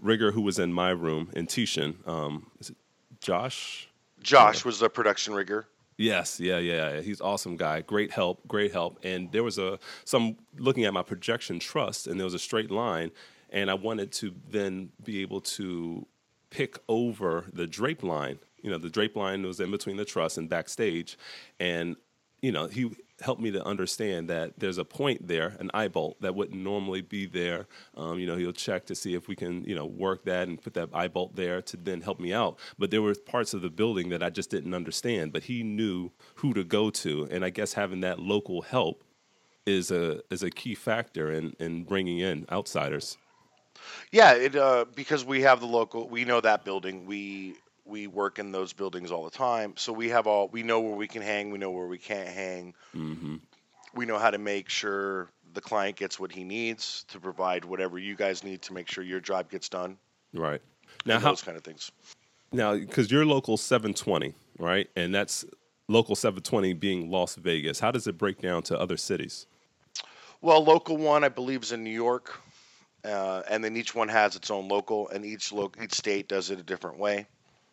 rigger 0.00 0.32
who 0.32 0.42
was 0.42 0.58
in 0.58 0.72
my 0.72 0.90
room 0.90 1.30
in 1.34 1.46
Tishan, 1.46 2.06
um 2.06 2.50
is 2.60 2.70
it 2.70 2.76
Josh? 3.20 3.88
Josh 4.22 4.64
was 4.64 4.78
the 4.78 4.88
production 4.88 5.34
rigger. 5.34 5.66
Yes, 5.96 6.40
yeah, 6.40 6.58
yeah. 6.58 6.94
yeah. 6.94 7.00
He's 7.00 7.20
awesome 7.20 7.56
guy. 7.56 7.80
Great 7.80 8.12
help, 8.12 8.46
great 8.48 8.72
help. 8.72 8.98
And 9.04 9.30
there 9.32 9.42
was 9.42 9.58
a 9.58 9.78
some 10.04 10.36
looking 10.58 10.84
at 10.84 10.92
my 10.92 11.02
projection 11.02 11.58
truss 11.58 12.06
and 12.06 12.18
there 12.18 12.24
was 12.24 12.34
a 12.34 12.38
straight 12.38 12.70
line 12.70 13.10
and 13.50 13.70
I 13.70 13.74
wanted 13.74 14.10
to 14.12 14.34
then 14.50 14.90
be 15.04 15.20
able 15.20 15.40
to 15.42 16.06
pick 16.50 16.78
over 16.88 17.46
the 17.52 17.66
drape 17.66 18.02
line. 18.02 18.38
You 18.62 18.70
know, 18.70 18.78
the 18.78 18.90
drape 18.90 19.16
line 19.16 19.44
was 19.44 19.60
in 19.60 19.70
between 19.70 19.96
the 19.96 20.04
truss 20.04 20.36
and 20.36 20.48
backstage 20.48 21.18
and 21.60 21.96
you 22.42 22.50
know, 22.50 22.66
he 22.66 22.90
helped 23.20 23.40
me 23.40 23.52
to 23.52 23.64
understand 23.64 24.28
that 24.28 24.58
there's 24.58 24.76
a 24.76 24.84
point 24.84 25.28
there, 25.28 25.56
an 25.60 25.70
eye 25.72 25.86
bolt 25.86 26.20
that 26.20 26.34
wouldn't 26.34 26.60
normally 26.60 27.00
be 27.00 27.24
there. 27.24 27.68
Um, 27.96 28.18
you 28.18 28.26
know, 28.26 28.36
he'll 28.36 28.52
check 28.52 28.84
to 28.86 28.96
see 28.96 29.14
if 29.14 29.28
we 29.28 29.36
can, 29.36 29.62
you 29.62 29.76
know, 29.76 29.86
work 29.86 30.24
that 30.24 30.48
and 30.48 30.60
put 30.60 30.74
that 30.74 30.88
eye 30.92 31.06
bolt 31.06 31.36
there 31.36 31.62
to 31.62 31.76
then 31.76 32.00
help 32.00 32.18
me 32.18 32.32
out. 32.32 32.58
But 32.78 32.90
there 32.90 33.00
were 33.00 33.14
parts 33.14 33.54
of 33.54 33.62
the 33.62 33.70
building 33.70 34.08
that 34.08 34.24
I 34.24 34.30
just 34.30 34.50
didn't 34.50 34.74
understand. 34.74 35.32
But 35.32 35.44
he 35.44 35.62
knew 35.62 36.10
who 36.36 36.52
to 36.54 36.64
go 36.64 36.90
to, 36.90 37.28
and 37.30 37.44
I 37.44 37.50
guess 37.50 37.74
having 37.74 38.00
that 38.00 38.18
local 38.18 38.62
help 38.62 39.04
is 39.64 39.92
a 39.92 40.20
is 40.28 40.42
a 40.42 40.50
key 40.50 40.74
factor 40.74 41.30
in 41.30 41.54
in 41.60 41.84
bringing 41.84 42.18
in 42.18 42.46
outsiders. 42.50 43.16
Yeah, 44.10 44.32
it 44.32 44.56
uh, 44.56 44.84
because 44.96 45.24
we 45.24 45.42
have 45.42 45.60
the 45.60 45.66
local, 45.66 46.08
we 46.08 46.24
know 46.24 46.40
that 46.40 46.64
building. 46.64 47.06
We 47.06 47.54
we 47.84 48.06
work 48.06 48.38
in 48.38 48.52
those 48.52 48.72
buildings 48.72 49.10
all 49.10 49.24
the 49.24 49.30
time, 49.30 49.74
so 49.76 49.92
we 49.92 50.08
have 50.10 50.26
all 50.26 50.48
we 50.48 50.62
know 50.62 50.80
where 50.80 50.94
we 50.94 51.08
can 51.08 51.22
hang, 51.22 51.50
we 51.50 51.58
know 51.58 51.70
where 51.70 51.86
we 51.86 51.98
can't 51.98 52.28
hang. 52.28 52.74
hmm 52.92 53.36
We 53.94 54.06
know 54.06 54.18
how 54.18 54.30
to 54.30 54.38
make 54.38 54.68
sure 54.68 55.28
the 55.54 55.60
client 55.60 55.96
gets 55.96 56.18
what 56.18 56.32
he 56.32 56.44
needs 56.44 57.04
to 57.08 57.20
provide 57.20 57.64
whatever 57.64 57.98
you 57.98 58.16
guys 58.16 58.42
need 58.42 58.62
to 58.62 58.72
make 58.72 58.88
sure 58.88 59.04
your 59.04 59.20
job 59.20 59.50
gets 59.50 59.68
done. 59.68 59.98
Right 60.32 60.62
now, 61.04 61.18
how 61.18 61.30
those 61.30 61.42
kind 61.42 61.56
of 61.56 61.64
things. 61.64 61.90
now 62.52 62.74
because 62.74 63.10
you're 63.10 63.26
local 63.26 63.56
720, 63.56 64.34
right? 64.58 64.88
And 64.96 65.14
that's 65.14 65.44
local 65.88 66.14
720 66.16 66.72
being 66.74 67.10
Las 67.10 67.34
Vegas. 67.34 67.80
How 67.80 67.90
does 67.90 68.06
it 68.06 68.16
break 68.16 68.40
down 68.40 68.62
to 68.64 68.78
other 68.78 68.96
cities? 68.96 69.46
Well, 70.40 70.64
local 70.64 70.96
one, 70.96 71.22
I 71.22 71.28
believe, 71.28 71.62
is 71.62 71.70
in 71.72 71.84
New 71.84 71.90
York, 71.90 72.40
uh, 73.04 73.42
and 73.48 73.62
then 73.62 73.76
each 73.76 73.94
one 73.94 74.08
has 74.08 74.34
its 74.36 74.50
own 74.50 74.68
local, 74.68 75.08
and 75.10 75.24
each 75.24 75.52
lo- 75.52 75.70
each 75.80 75.94
state 75.94 76.28
does 76.28 76.50
it 76.50 76.58
a 76.58 76.64
different 76.64 76.98
way. 76.98 77.26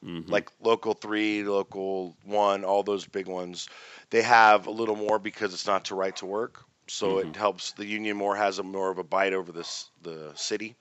Mm-hmm. 0.06 0.40
Like 0.40 0.50
local 0.60 0.94
three, 0.94 1.44
local 1.44 2.16
one, 2.24 2.64
all 2.64 2.84
those 2.84 3.06
big 3.06 3.28
ones, 3.28 3.68
they 4.10 4.22
have 4.22 4.68
a 4.68 4.72
little 4.72 4.96
more 4.96 5.20
because 5.20 5.54
it's 5.54 5.68
not 5.68 5.86
to 5.86 5.96
right 5.96 6.16
to 6.18 6.26
work, 6.26 6.64
so 6.88 7.18
Mm-hmm. 7.18 7.32
it 7.32 7.36
helps 7.36 7.72
the 7.74 7.86
union 7.86 8.18
more 8.18 8.36
has 8.36 8.60
a 8.60 8.64
more 8.64 8.90
of 8.92 8.98
a 8.98 9.04
bite 9.04 9.34
over 9.34 9.52
this 9.52 9.90
the 10.02 10.32
city, 10.36 10.76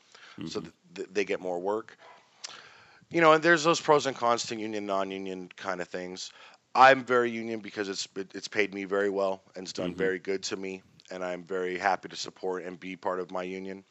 so 0.44 0.60
Mm-hmm. 0.60 0.62
that 0.62 0.72
th- 0.94 1.08
they 1.12 1.24
get 1.24 1.40
more 1.40 1.58
work. 1.60 1.96
You 3.10 3.20
know, 3.20 3.32
and 3.32 3.42
there's 3.42 3.64
those 3.64 3.80
pros 3.80 4.06
and 4.06 4.16
cons 4.16 4.46
to 4.46 4.56
union, 4.56 4.86
non-union 4.86 5.50
kind 5.56 5.80
of 5.80 5.88
things. 5.88 6.30
I'm 6.74 7.04
very 7.04 7.30
union 7.30 7.60
because 7.60 7.88
it's 7.88 8.08
it, 8.16 8.32
it's 8.34 8.48
paid 8.48 8.74
me 8.74 8.84
very 8.84 9.10
well 9.10 9.42
and 9.54 9.64
it's 9.64 9.72
done 9.72 9.94
Mhm. 9.94 9.96
very 9.96 10.18
good 10.18 10.42
to 10.44 10.56
me, 10.56 10.82
and 11.10 11.24
I'm 11.24 11.44
very 11.44 11.78
happy 11.78 12.08
to 12.08 12.16
support 12.16 12.64
and 12.64 12.78
be 12.78 12.96
part 12.96 13.20
of 13.20 13.30
my 13.30 13.42
union. 13.42 13.84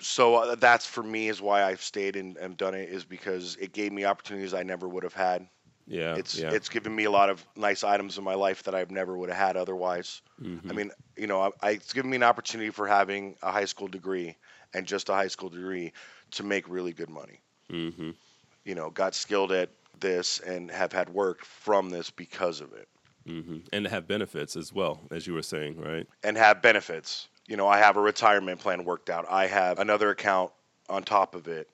So 0.00 0.34
uh, 0.36 0.54
that's 0.56 0.86
for 0.86 1.02
me 1.02 1.28
is 1.28 1.40
why 1.40 1.62
I've 1.64 1.82
stayed 1.82 2.16
and, 2.16 2.36
and 2.36 2.56
done 2.56 2.74
it 2.74 2.88
is 2.90 3.04
because 3.04 3.56
it 3.56 3.72
gave 3.72 3.92
me 3.92 4.04
opportunities 4.04 4.52
I 4.54 4.62
never 4.62 4.88
would 4.88 5.02
have 5.04 5.14
had. 5.14 5.48
Yeah, 5.86 6.16
It's 6.16 6.34
yeah. 6.34 6.50
it's 6.50 6.68
given 6.68 6.94
me 6.94 7.04
a 7.04 7.10
lot 7.10 7.30
of 7.30 7.46
nice 7.56 7.84
items 7.84 8.18
in 8.18 8.24
my 8.24 8.34
life 8.34 8.64
that 8.64 8.74
I've 8.74 8.90
never 8.90 9.16
would 9.16 9.28
have 9.30 9.38
had 9.38 9.56
otherwise. 9.56 10.22
Mhm. 10.40 10.70
I 10.70 10.72
mean, 10.74 10.92
you 11.16 11.26
know, 11.26 11.40
I, 11.42 11.50
I, 11.62 11.70
it's 11.72 11.92
given 11.92 12.10
me 12.10 12.16
an 12.16 12.22
opportunity 12.24 12.70
for 12.70 12.86
having 12.88 13.36
a 13.42 13.52
high 13.52 13.64
school 13.66 13.88
degree 13.88 14.36
and 14.74 14.86
just 14.86 15.08
a 15.08 15.14
high 15.14 15.28
school 15.28 15.48
degree 15.50 15.92
to 16.32 16.42
make 16.42 16.68
really 16.68 16.92
good 16.92 17.10
money. 17.10 17.40
Mhm. 17.70 18.16
You 18.64 18.74
know, 18.74 18.90
got 18.90 19.14
skilled 19.14 19.52
at 19.52 19.70
this 19.98 20.40
and 20.40 20.70
have 20.70 20.92
had 20.92 21.08
work 21.08 21.44
from 21.44 21.90
this 21.90 22.10
because 22.10 22.60
of 22.60 22.72
it, 22.74 22.88
Mhm. 23.26 23.68
and 23.72 23.86
have 23.86 24.06
benefits 24.06 24.56
as 24.56 24.72
well, 24.72 25.06
as 25.10 25.26
you 25.26 25.34
were 25.34 25.42
saying, 25.42 25.80
right? 25.80 26.06
and 26.22 26.36
have 26.36 26.60
benefits. 26.62 27.28
You 27.48 27.56
know, 27.56 27.68
I 27.68 27.78
have 27.78 27.96
a 27.96 28.00
retirement 28.00 28.60
plan 28.60 28.84
worked 28.84 29.10
out. 29.10 29.26
I 29.28 29.46
have 29.46 29.78
another 29.78 30.10
account 30.10 30.52
on 30.88 31.02
top 31.02 31.34
of 31.34 31.48
it, 31.48 31.68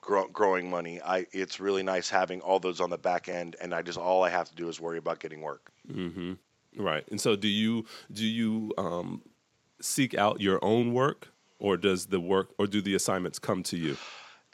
grow, 0.00 0.26
growing 0.28 0.68
money. 0.68 1.00
I 1.00 1.26
it's 1.32 1.60
really 1.60 1.82
nice 1.82 2.10
having 2.10 2.40
all 2.40 2.58
those 2.58 2.80
on 2.80 2.90
the 2.90 2.98
back 2.98 3.28
end, 3.28 3.56
and 3.60 3.74
I 3.74 3.82
just 3.82 3.98
all 3.98 4.22
I 4.24 4.30
have 4.30 4.48
to 4.48 4.54
do 4.54 4.68
is 4.68 4.80
worry 4.80 4.98
about 4.98 5.20
getting 5.20 5.40
work. 5.40 5.70
hmm 5.90 6.34
Right. 6.76 7.06
And 7.10 7.20
so, 7.20 7.36
do 7.36 7.48
you 7.48 7.84
do 8.12 8.24
you 8.24 8.72
um, 8.78 9.22
seek 9.80 10.14
out 10.14 10.40
your 10.40 10.58
own 10.64 10.92
work, 10.94 11.28
or 11.58 11.76
does 11.76 12.06
the 12.06 12.18
work, 12.20 12.54
or 12.58 12.66
do 12.66 12.80
the 12.80 12.94
assignments 12.94 13.38
come 13.38 13.62
to 13.64 13.76
you? 13.76 13.96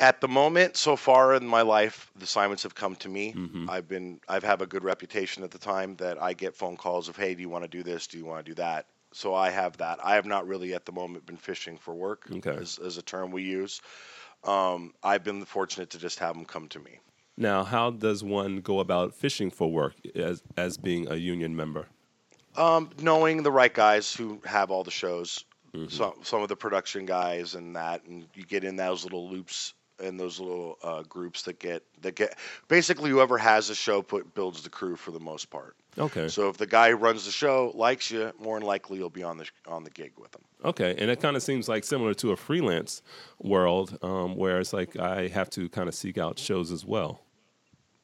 At 0.01 0.21
the 0.21 0.29
moment, 0.29 0.77
so 0.77 0.95
far 0.97 1.35
in 1.35 1.47
my 1.47 1.63
life, 1.63 2.11
the 2.17 2.25
assignments 2.25 2.63
have 2.63 2.75
come 2.75 2.95
to 2.97 3.09
me. 3.09 3.35
Mhm. 3.35 3.69
I've 3.69 3.89
been 3.89 4.21
I've 4.29 4.45
have 4.45 4.61
a 4.63 4.67
good 4.67 4.85
reputation 4.85 5.43
at 5.45 5.51
the 5.51 5.59
time 5.59 5.97
that 5.97 6.21
I 6.21 6.35
get 6.35 6.55
phone 6.57 6.77
calls 6.77 7.09
of, 7.09 7.17
"Hey, 7.17 7.35
do 7.35 7.41
you 7.41 7.49
want 7.49 7.65
to 7.65 7.69
do 7.69 7.83
this? 7.83 8.07
Do 8.07 8.19
you 8.19 8.25
want 8.25 8.45
to 8.45 8.51
do 8.51 8.55
that?" 8.57 8.87
So 9.13 9.35
I 9.35 9.51
have 9.51 9.77
that. 9.79 9.99
I 10.05 10.15
have 10.15 10.27
not 10.27 10.47
really 10.47 10.75
at 10.75 10.85
the 10.85 10.93
moment 10.93 11.27
been 11.27 11.37
fishing 11.37 11.77
for 11.79 11.95
work, 11.95 12.27
Okay. 12.31 12.57
as, 12.57 12.79
as 12.79 12.99
a 12.99 13.03
term 13.03 13.31
we 13.31 13.43
use. 13.43 13.81
Um, 14.45 14.95
I've 15.03 15.25
been 15.25 15.45
fortunate 15.45 15.91
to 15.91 15.99
just 15.99 16.19
have 16.19 16.35
them 16.35 16.45
come 16.45 16.69
to 16.69 16.79
me. 16.79 17.01
Now, 17.37 17.65
how 17.65 17.91
does 17.91 18.23
one 18.23 18.61
go 18.61 18.81
about 18.81 19.15
fishing 19.15 19.51
for 19.51 19.71
work 19.71 19.95
as 20.15 20.43
as 20.57 20.77
being 20.77 21.09
a 21.11 21.15
union 21.17 21.55
member? 21.55 21.87
Um, 22.57 22.91
knowing 23.01 23.43
the 23.45 23.53
right 23.53 23.73
guys 23.73 24.13
who 24.13 24.41
have 24.45 24.71
all 24.73 24.83
the 24.85 24.91
shows, 24.91 25.45
Mhm. 25.73 25.91
some 25.91 26.15
some 26.23 26.43
of 26.43 26.49
the 26.49 26.57
production 26.57 27.07
guys 27.07 27.55
and 27.55 27.77
that, 27.77 28.05
and 28.05 28.27
you 28.35 28.45
get 28.45 28.65
in 28.65 28.77
those 28.77 29.05
little 29.05 29.29
loops 29.31 29.75
and 30.01 30.19
those 30.19 30.41
little 30.41 30.79
uh, 30.83 31.03
groups 31.03 31.43
that 31.43 31.59
get 31.61 31.85
that 32.03 32.15
get 32.17 32.37
basically 32.69 33.11
whoever 33.11 33.39
has 33.39 33.71
a 33.71 33.75
show 33.75 34.03
put 34.03 34.35
builds 34.35 34.63
the 34.63 34.71
crew 34.71 34.97
for 34.97 35.13
the 35.13 35.21
most 35.21 35.49
part. 35.51 35.77
Okay. 35.99 36.29
So 36.29 36.49
if 36.49 36.57
the 36.57 36.67
guy 36.67 36.91
who 36.91 36.97
runs 36.97 37.25
the 37.25 37.33
show 37.33 37.73
likes 37.75 38.11
you, 38.11 38.33
more 38.39 38.59
than 38.59 38.67
likely 38.67 38.99
you'll 38.99 39.11
be 39.11 39.23
on 39.23 39.37
the 39.37 39.49
on 39.67 39.85
the 39.85 39.91
gig 39.91 40.13
with 40.17 40.35
him. 40.35 40.43
Okay, 40.65 40.95
and 40.99 41.11
it 41.11 41.21
kind 41.21 41.37
of 41.37 41.43
seems 41.43 41.69
like 41.69 41.85
similar 41.85 42.15
to 42.15 42.33
a 42.33 42.37
freelance 42.37 43.03
world, 43.41 43.99
um, 44.03 44.37
where 44.37 44.61
it's 44.61 44.73
like 44.73 44.99
I 44.99 45.29
have 45.29 45.51
to 45.51 45.69
kind 45.69 45.89
of 45.89 45.95
seek 45.95 46.19
out 46.19 46.39
shows 46.39 46.73
as 46.73 46.85
well. 46.85 47.21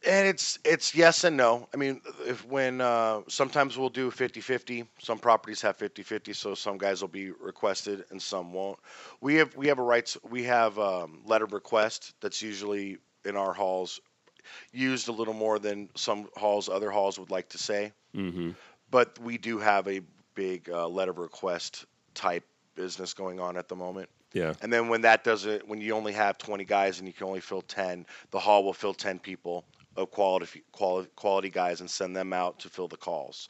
And 0.07 0.29
it's 0.29 0.59
it's 0.65 0.95
yes 0.95 1.25
and 1.25 1.37
no. 1.37 1.69
I 1.73 1.77
mean, 1.77 2.03
if 2.27 2.47
when 2.47 2.81
uh, 2.81 3.23
sometimes 3.29 3.79
we'll 3.79 3.89
do 3.89 4.11
50-50. 4.11 4.87
Some 4.99 5.19
properties 5.19 5.63
have 5.63 5.79
50-50, 5.79 6.37
so 6.37 6.55
some 6.55 6.77
guys 6.77 7.01
will 7.01 7.09
be 7.09 7.31
requested 7.31 8.05
and 8.11 8.21
some 8.21 8.53
won't. 8.53 8.79
We 9.21 9.37
have 9.37 9.57
we 9.57 9.69
have 9.69 9.79
a 9.79 9.83
rights 9.83 10.19
we 10.29 10.45
have 10.45 10.79
um, 10.79 11.23
letter 11.25 11.47
request 11.47 12.15
that's 12.21 12.43
usually 12.43 12.99
in 13.25 13.37
our 13.37 13.55
halls 13.55 14.01
used 14.73 15.09
a 15.09 15.13
little 15.13 15.35
more 15.35 15.59
than 15.59 15.89
some 15.95 16.29
halls 16.37 16.69
other 16.69 16.91
halls 16.91 17.19
would 17.19 17.31
like 17.31 17.49
to 17.51 17.59
say. 17.59 17.93
hmm 18.15 18.51
But 18.91 19.19
we 19.19 19.39
do 19.39 19.59
have 19.59 19.89
a 19.89 20.01
big 20.35 20.69
uh, 20.71 20.89
letter 20.89 21.11
of 21.11 21.19
request 21.19 21.87
type 22.15 22.45
business 22.75 23.15
going 23.15 23.41
on 23.41 23.57
at 23.57 23.69
the 23.69 23.77
moment. 23.77 24.09
Yeah. 24.33 24.55
And 24.63 24.73
then 24.73 24.89
when 24.89 25.03
that 25.03 25.23
doesn't, 25.23 25.67
when 25.69 25.81
you 25.81 25.95
only 25.95 26.13
have 26.13 26.39
20 26.39 26.65
guys 26.65 26.99
and 26.99 27.07
you 27.07 27.15
can 27.15 27.27
only 27.27 27.41
fill 27.41 27.63
10, 27.63 28.05
the 28.31 28.39
hall 28.39 28.65
will 28.65 28.73
fill 28.73 28.95
10 28.95 29.21
people 29.21 29.65
of 29.97 30.11
quality 30.11 30.63
quality, 30.73 31.09
quality 31.15 31.51
guys 31.51 31.81
and 31.81 31.89
send 31.89 32.17
them 32.17 32.33
out 32.33 32.59
to 32.61 32.69
fill 32.69 32.89
the 32.89 32.97
calls. 32.97 33.49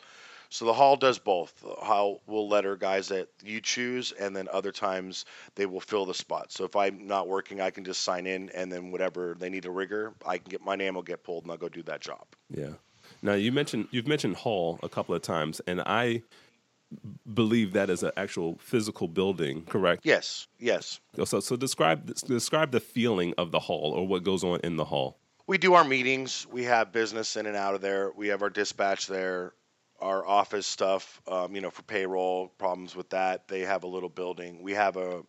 So 0.54 0.66
the 0.66 0.72
hall 0.72 0.94
does 0.94 1.18
both. 1.18 1.52
The 1.62 1.74
hall 1.84 2.20
will 2.28 2.48
let 2.48 2.58
letter 2.58 2.76
guys 2.76 3.08
that 3.08 3.28
you 3.42 3.60
choose, 3.60 4.12
and 4.12 4.36
then 4.36 4.46
other 4.52 4.70
times 4.70 5.24
they 5.56 5.66
will 5.66 5.80
fill 5.80 6.06
the 6.06 6.14
spot. 6.14 6.52
So 6.52 6.62
if 6.64 6.76
I'm 6.76 7.08
not 7.08 7.26
working, 7.26 7.60
I 7.60 7.70
can 7.70 7.84
just 7.84 8.02
sign 8.02 8.24
in, 8.24 8.50
and 8.50 8.70
then 8.70 8.92
whatever 8.92 9.34
they 9.36 9.50
need 9.50 9.64
a 9.64 9.70
rigger, 9.72 10.14
I 10.24 10.38
can 10.38 10.48
get 10.48 10.64
my 10.64 10.76
name 10.76 10.94
will 10.94 11.02
get 11.02 11.24
pulled, 11.24 11.42
and 11.42 11.50
I'll 11.50 11.58
go 11.58 11.68
do 11.68 11.82
that 11.82 12.00
job. 12.00 12.24
Yeah. 12.48 12.74
Now 13.20 13.32
you 13.32 13.50
mentioned 13.50 13.88
you've 13.90 14.06
mentioned 14.06 14.36
Hall 14.36 14.78
a 14.84 14.88
couple 14.88 15.12
of 15.12 15.22
times, 15.22 15.60
and 15.66 15.80
I 15.80 16.22
believe 17.34 17.72
that 17.72 17.90
is 17.90 18.04
an 18.04 18.12
actual 18.16 18.56
physical 18.60 19.08
building, 19.08 19.64
correct? 19.64 20.06
Yes, 20.06 20.46
yes. 20.60 21.00
So, 21.24 21.40
so 21.40 21.56
describe 21.56 22.14
describe 22.26 22.70
the 22.70 22.78
feeling 22.78 23.34
of 23.38 23.50
the 23.50 23.58
hall 23.58 23.90
or 23.92 24.06
what 24.06 24.22
goes 24.22 24.44
on 24.44 24.60
in 24.62 24.76
the 24.76 24.84
hall. 24.84 25.18
We 25.48 25.58
do 25.58 25.74
our 25.74 25.84
meetings. 25.84 26.46
We 26.48 26.62
have 26.62 26.92
business 26.92 27.34
in 27.34 27.46
and 27.46 27.56
out 27.56 27.74
of 27.74 27.80
there. 27.80 28.12
We 28.16 28.28
have 28.28 28.40
our 28.40 28.50
dispatch 28.50 29.08
there, 29.08 29.52
our 30.04 30.26
office 30.26 30.66
stuff. 30.66 31.20
Um, 31.26 31.54
you 31.54 31.62
know, 31.62 31.70
for 31.70 31.82
payroll 31.82 32.48
problems 32.58 32.94
with 32.94 33.08
that, 33.10 33.48
they 33.48 33.60
have 33.60 33.84
a 33.84 33.86
little 33.86 34.10
building. 34.10 34.62
We 34.62 34.72
have 34.72 34.96
a 34.96 35.22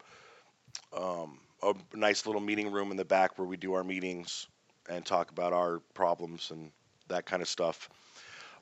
um, 0.96 1.40
a 1.64 1.74
nice 1.94 2.26
little 2.26 2.42
meeting 2.42 2.72
room 2.72 2.92
in 2.92 2.98
the 2.98 3.06
back 3.06 3.40
where 3.40 3.48
we 3.48 3.58
do 3.58 3.74
our 3.74 3.84
meetings 3.84 4.48
and 4.90 5.06
talk 5.06 5.32
about 5.32 5.54
our 5.54 5.80
problems 5.94 6.52
and 6.52 6.70
that 7.08 7.26
kind 7.26 7.42
of 7.42 7.48
stuff. 7.48 7.90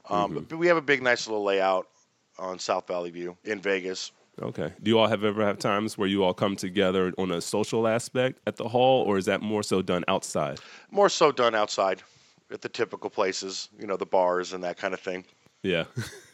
Um, 0.09 0.33
Mhm. 0.33 0.49
But 0.49 0.57
we 0.59 0.67
have 0.67 0.77
a 0.77 0.81
big, 0.81 1.01
nice 1.01 1.27
little 1.27 1.43
layout 1.43 1.87
on 2.37 2.59
South 2.59 2.87
Valley 2.87 3.09
View 3.09 3.35
in 3.43 3.59
Vegas. 3.59 4.11
Okay. 4.41 4.71
Do 4.81 4.89
you 4.89 4.99
all 4.99 5.07
have 5.07 5.23
ever 5.23 5.45
have 5.45 5.59
times 5.59 5.97
where 5.97 6.07
you 6.07 6.23
all 6.23 6.33
come 6.33 6.55
together 6.55 7.13
on 7.17 7.31
a 7.31 7.41
social 7.41 7.87
aspect 7.87 8.39
at 8.47 8.55
the 8.55 8.67
hall, 8.67 9.03
or 9.03 9.17
is 9.17 9.25
that 9.25 9.41
more 9.41 9.63
so 9.63 9.81
done 9.81 10.03
outside? 10.07 10.59
More 10.91 11.09
so 11.09 11.31
done 11.31 11.55
outside 11.55 12.01
at 12.51 12.61
the 12.61 12.69
typical 12.69 13.09
places, 13.09 13.69
you 13.79 13.87
know, 13.87 13.97
the 13.97 14.05
bars 14.05 14.53
and 14.53 14.63
that 14.63 14.77
kind 14.77 14.93
of 14.93 14.99
thing. 14.99 15.25
Yeah. 15.63 15.85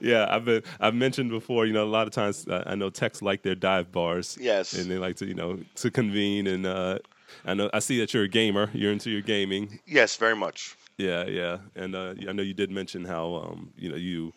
yeah, 0.00 0.26
I've 0.28 0.44
been 0.44 0.62
I've 0.80 0.94
mentioned 0.94 1.30
before, 1.30 1.66
you 1.66 1.72
know, 1.72 1.84
a 1.84 1.90
lot 1.90 2.06
of 2.06 2.12
times 2.12 2.46
uh, 2.46 2.62
I 2.66 2.76
know 2.76 2.90
techs 2.90 3.22
like 3.22 3.42
their 3.42 3.56
dive 3.56 3.90
bars. 3.92 4.38
Yes. 4.40 4.72
And 4.72 4.90
they 4.90 4.98
like 4.98 5.16
to, 5.16 5.26
you 5.26 5.34
know, 5.34 5.58
to 5.76 5.90
convene 5.90 6.46
and 6.46 6.64
uh 6.66 6.98
I 7.44 7.54
know 7.54 7.68
I 7.74 7.80
see 7.80 7.98
that 8.00 8.14
you're 8.14 8.22
a 8.24 8.28
gamer. 8.28 8.70
You're 8.72 8.92
into 8.92 9.10
your 9.10 9.20
gaming. 9.20 9.80
Yes, 9.86 10.16
very 10.16 10.36
much. 10.36 10.76
Yeah, 10.96 11.26
yeah. 11.26 11.58
And 11.74 11.94
uh 11.96 12.14
I 12.28 12.32
know 12.32 12.42
you 12.42 12.54
did 12.54 12.70
mention 12.70 13.04
how 13.04 13.34
um, 13.34 13.72
you 13.76 13.90
know, 13.90 13.96
you 13.96 14.32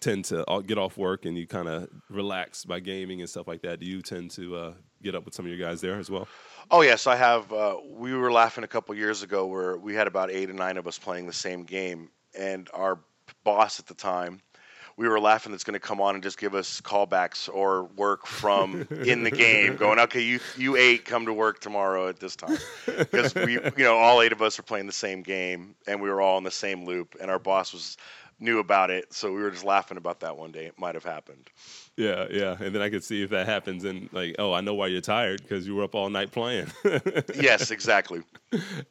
tend 0.00 0.26
to 0.26 0.44
uh, 0.50 0.60
get 0.60 0.76
off 0.76 0.98
work 0.98 1.24
and 1.24 1.38
you 1.38 1.46
kind 1.46 1.68
of 1.68 1.88
relax 2.10 2.64
by 2.66 2.80
gaming 2.80 3.20
and 3.22 3.30
stuff 3.30 3.48
like 3.48 3.62
that. 3.62 3.80
Do 3.80 3.86
you 3.86 4.02
tend 4.02 4.30
to 4.32 4.56
uh 4.56 4.72
get 5.02 5.14
up 5.14 5.24
with 5.24 5.34
some 5.34 5.46
of 5.46 5.50
your 5.52 5.66
guys 5.66 5.80
there 5.80 5.98
as 5.98 6.10
well? 6.10 6.28
Oh 6.70 6.80
yes, 6.80 7.06
I 7.06 7.16
have. 7.16 7.52
Uh, 7.52 7.76
we 7.88 8.14
were 8.14 8.32
laughing 8.32 8.64
a 8.64 8.68
couple 8.68 8.94
years 8.94 9.22
ago 9.22 9.46
where 9.46 9.76
we 9.76 9.94
had 9.94 10.06
about 10.06 10.30
eight 10.30 10.50
or 10.50 10.54
nine 10.54 10.76
of 10.76 10.86
us 10.86 10.98
playing 10.98 11.26
the 11.26 11.32
same 11.32 11.62
game, 11.62 12.10
and 12.36 12.68
our 12.74 12.98
boss 13.44 13.78
at 13.78 13.86
the 13.86 13.94
time, 13.94 14.40
we 14.96 15.08
were 15.08 15.20
laughing 15.20 15.52
that's 15.52 15.64
going 15.64 15.74
to 15.74 15.80
come 15.80 16.00
on 16.00 16.14
and 16.14 16.22
just 16.22 16.38
give 16.38 16.54
us 16.54 16.80
callbacks 16.80 17.52
or 17.52 17.84
work 17.96 18.26
from 18.26 18.86
in 19.04 19.22
the 19.22 19.30
game, 19.30 19.76
going, 19.76 19.98
okay, 19.98 20.22
you 20.22 20.40
you 20.56 20.76
eight 20.76 21.04
come 21.04 21.26
to 21.26 21.32
work 21.32 21.60
tomorrow 21.60 22.08
at 22.08 22.18
this 22.18 22.34
time, 22.34 22.58
because 22.86 23.34
we, 23.34 23.52
you 23.52 23.84
know, 23.84 23.96
all 23.96 24.22
eight 24.22 24.32
of 24.32 24.42
us 24.42 24.58
are 24.58 24.62
playing 24.62 24.86
the 24.86 24.92
same 24.92 25.22
game, 25.22 25.74
and 25.86 26.00
we 26.00 26.08
were 26.10 26.20
all 26.20 26.38
in 26.38 26.44
the 26.44 26.50
same 26.50 26.84
loop, 26.84 27.14
and 27.20 27.30
our 27.30 27.38
boss 27.38 27.72
was 27.72 27.96
knew 28.38 28.58
about 28.58 28.90
it, 28.90 29.12
so 29.12 29.32
we 29.32 29.40
were 29.40 29.50
just 29.50 29.64
laughing 29.64 29.96
about 29.96 30.20
that 30.20 30.36
one 30.36 30.52
day. 30.52 30.66
It 30.66 30.78
might 30.78 30.94
have 30.94 31.04
happened. 31.04 31.48
Yeah, 31.96 32.26
yeah. 32.30 32.56
And 32.60 32.74
then 32.74 32.82
I 32.82 32.90
could 32.90 33.02
see 33.02 33.22
if 33.22 33.30
that 33.30 33.46
happens 33.46 33.84
and 33.84 34.08
like, 34.12 34.36
oh, 34.38 34.52
I 34.52 34.60
know 34.60 34.74
why 34.74 34.88
you're 34.88 35.00
tired 35.00 35.42
because 35.42 35.66
you 35.66 35.74
were 35.74 35.84
up 35.84 35.94
all 35.94 36.10
night 36.10 36.32
playing. 36.32 36.66
Yes, 37.34 37.70
exactly. 37.70 38.22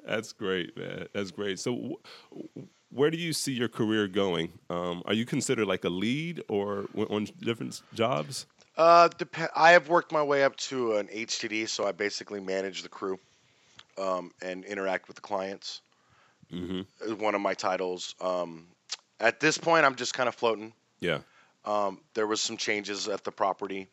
That's 0.05 0.33
great, 0.33 0.75
man. 0.77 1.07
That's 1.13 1.31
great. 1.31 1.59
So, 1.59 1.97
wh- 2.35 2.59
where 2.91 3.11
do 3.11 3.17
you 3.17 3.33
see 3.33 3.53
your 3.53 3.67
career 3.67 4.07
going? 4.07 4.51
Um, 4.69 5.03
are 5.05 5.13
you 5.13 5.25
considered 5.25 5.67
like 5.67 5.83
a 5.83 5.89
lead 5.89 6.43
or 6.47 6.83
w- 6.95 7.07
on 7.09 7.27
different 7.39 7.81
jobs? 7.93 8.45
Uh, 8.77 9.09
dep- 9.17 9.51
I 9.55 9.71
have 9.71 9.89
worked 9.89 10.11
my 10.11 10.23
way 10.23 10.43
up 10.43 10.55
to 10.57 10.97
an 10.97 11.07
HTD, 11.07 11.69
so 11.69 11.87
I 11.87 11.91
basically 11.91 12.39
manage 12.39 12.81
the 12.83 12.89
crew 12.89 13.19
um, 13.97 14.31
and 14.41 14.65
interact 14.65 15.07
with 15.07 15.15
the 15.15 15.21
clients. 15.21 15.81
Mm-hmm. 16.53 17.13
one 17.15 17.33
of 17.33 17.41
my 17.41 17.53
titles. 17.55 18.13
Um, 18.21 18.67
at 19.19 19.39
this 19.39 19.57
point, 19.57 19.85
I'm 19.85 19.95
just 19.95 20.13
kind 20.13 20.27
of 20.27 20.35
floating. 20.35 20.73
Yeah. 20.99 21.19
Um, 21.65 21.99
there 22.13 22.27
was 22.27 22.41
some 22.41 22.57
changes 22.57 23.07
at 23.07 23.23
the 23.23 23.31
property, 23.31 23.87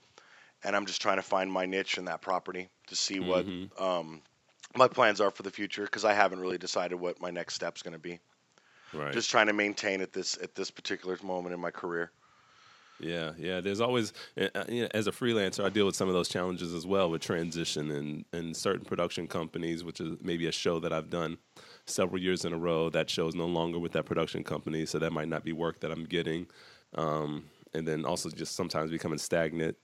and 0.63 0.77
I'm 0.77 0.87
just 0.87 1.01
trying 1.01 1.17
to 1.17 1.23
find 1.23 1.51
my 1.51 1.67
niche 1.67 1.99
in 1.99 2.05
that 2.07 2.21
property 2.21 2.69
to 2.89 2.97
see 2.97 3.21
what 3.21 3.47
Mhm. 3.47 3.81
um, 3.81 4.23
my 4.75 4.89
plans 4.89 5.21
are 5.21 5.31
for 5.31 5.43
the 5.43 5.51
future 5.51 5.85
because 5.85 6.05
I 6.05 6.13
haven't 6.13 6.41
really 6.41 6.59
decided 6.59 6.97
what 6.97 7.21
my 7.21 7.31
next 7.31 7.55
step's 7.55 7.83
going 7.83 7.93
to 7.93 7.99
be. 7.99 8.21
Right. 8.93 9.13
Just 9.13 9.31
trying 9.31 9.47
to 9.47 9.53
maintain 9.53 10.01
at 10.03 10.13
this 10.13 10.37
at 10.43 10.55
this 10.55 10.71
particular 10.71 11.19
moment 11.23 11.55
in 11.55 11.61
my 11.61 11.71
career. 11.71 12.11
Yeah, 13.03 13.33
yeah. 13.37 13.61
There's 13.61 13.81
always, 13.81 14.13
uh, 14.41 14.49
uh, 14.55 14.65
you 14.69 14.83
know, 14.83 14.89
as 14.95 15.09
a 15.09 15.11
freelancer, 15.11 15.65
I 15.65 15.69
deal 15.71 15.87
with 15.87 15.97
some 15.97 16.09
of 16.09 16.15
those 16.15 16.29
challenges 16.29 16.73
as 16.73 16.87
well 16.87 17.11
with 17.11 17.21
transition 17.21 17.91
and 17.91 18.25
and 18.33 18.57
certain 18.57 18.85
production 18.85 19.27
companies, 19.27 19.83
which 19.83 20.01
is 20.01 20.17
maybe 20.23 20.47
a 20.47 20.53
show 20.53 20.79
that 20.81 20.93
I've 20.93 21.11
done 21.11 21.39
several 21.85 22.23
years 22.23 22.45
in 22.45 22.53
a 22.53 22.59
row. 22.59 22.91
That 22.91 23.11
show's 23.11 23.35
no 23.35 23.47
longer 23.47 23.79
with 23.79 23.93
that 23.93 24.07
production 24.07 24.45
company, 24.45 24.87
so 24.87 24.99
that 25.01 25.13
might 25.13 25.29
not 25.29 25.45
be 25.45 25.53
work 25.53 25.81
that 25.81 25.91
I'm 25.91 26.05
getting. 26.05 26.47
Um, 26.95 27.45
and 27.75 27.89
then 27.89 28.05
also 28.05 28.31
just 28.31 28.55
sometimes 28.55 28.91
becoming 28.91 29.19
stagnant, 29.19 29.77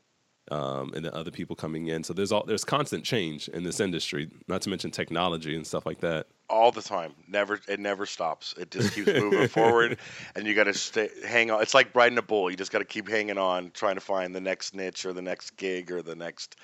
um, 0.50 0.92
and 0.94 1.04
then 1.04 1.12
other 1.12 1.30
people 1.32 1.56
coming 1.56 1.88
in. 1.88 2.04
So 2.04 2.12
there's 2.12 2.30
all 2.30 2.44
there's 2.46 2.64
constant 2.64 3.04
change 3.04 3.48
in 3.48 3.64
this 3.64 3.80
industry. 3.80 4.30
Not 4.46 4.62
to 4.62 4.70
mention 4.70 4.92
technology 4.92 5.56
and 5.56 5.66
stuff 5.66 5.86
like 5.86 6.00
that. 6.00 6.28
All 6.50 6.72
the 6.72 6.82
time. 6.82 7.14
Never, 7.26 7.60
it 7.68 7.78
never 7.78 8.06
stops. 8.06 8.54
It 8.56 8.70
just 8.70 8.94
keeps 8.94 9.08
moving 9.08 9.48
forward, 9.48 9.98
and 10.34 10.46
you 10.46 10.54
got 10.54 10.64
to 10.64 10.74
stay, 10.74 11.10
hang 11.26 11.50
on. 11.50 11.60
It's 11.60 11.74
like 11.74 11.94
riding 11.94 12.16
a 12.16 12.22
bull. 12.22 12.50
You 12.50 12.56
just 12.56 12.72
got 12.72 12.78
to 12.78 12.86
keep 12.86 13.08
hanging 13.08 13.36
on, 13.36 13.70
trying 13.72 13.96
to 13.96 14.00
find 14.00 14.34
the 14.34 14.40
next 14.40 14.74
niche 14.74 15.04
or 15.04 15.12
the 15.12 15.22
next 15.22 15.56
gig 15.56 15.92
or 15.92 16.00
the 16.00 16.14
next 16.14 16.56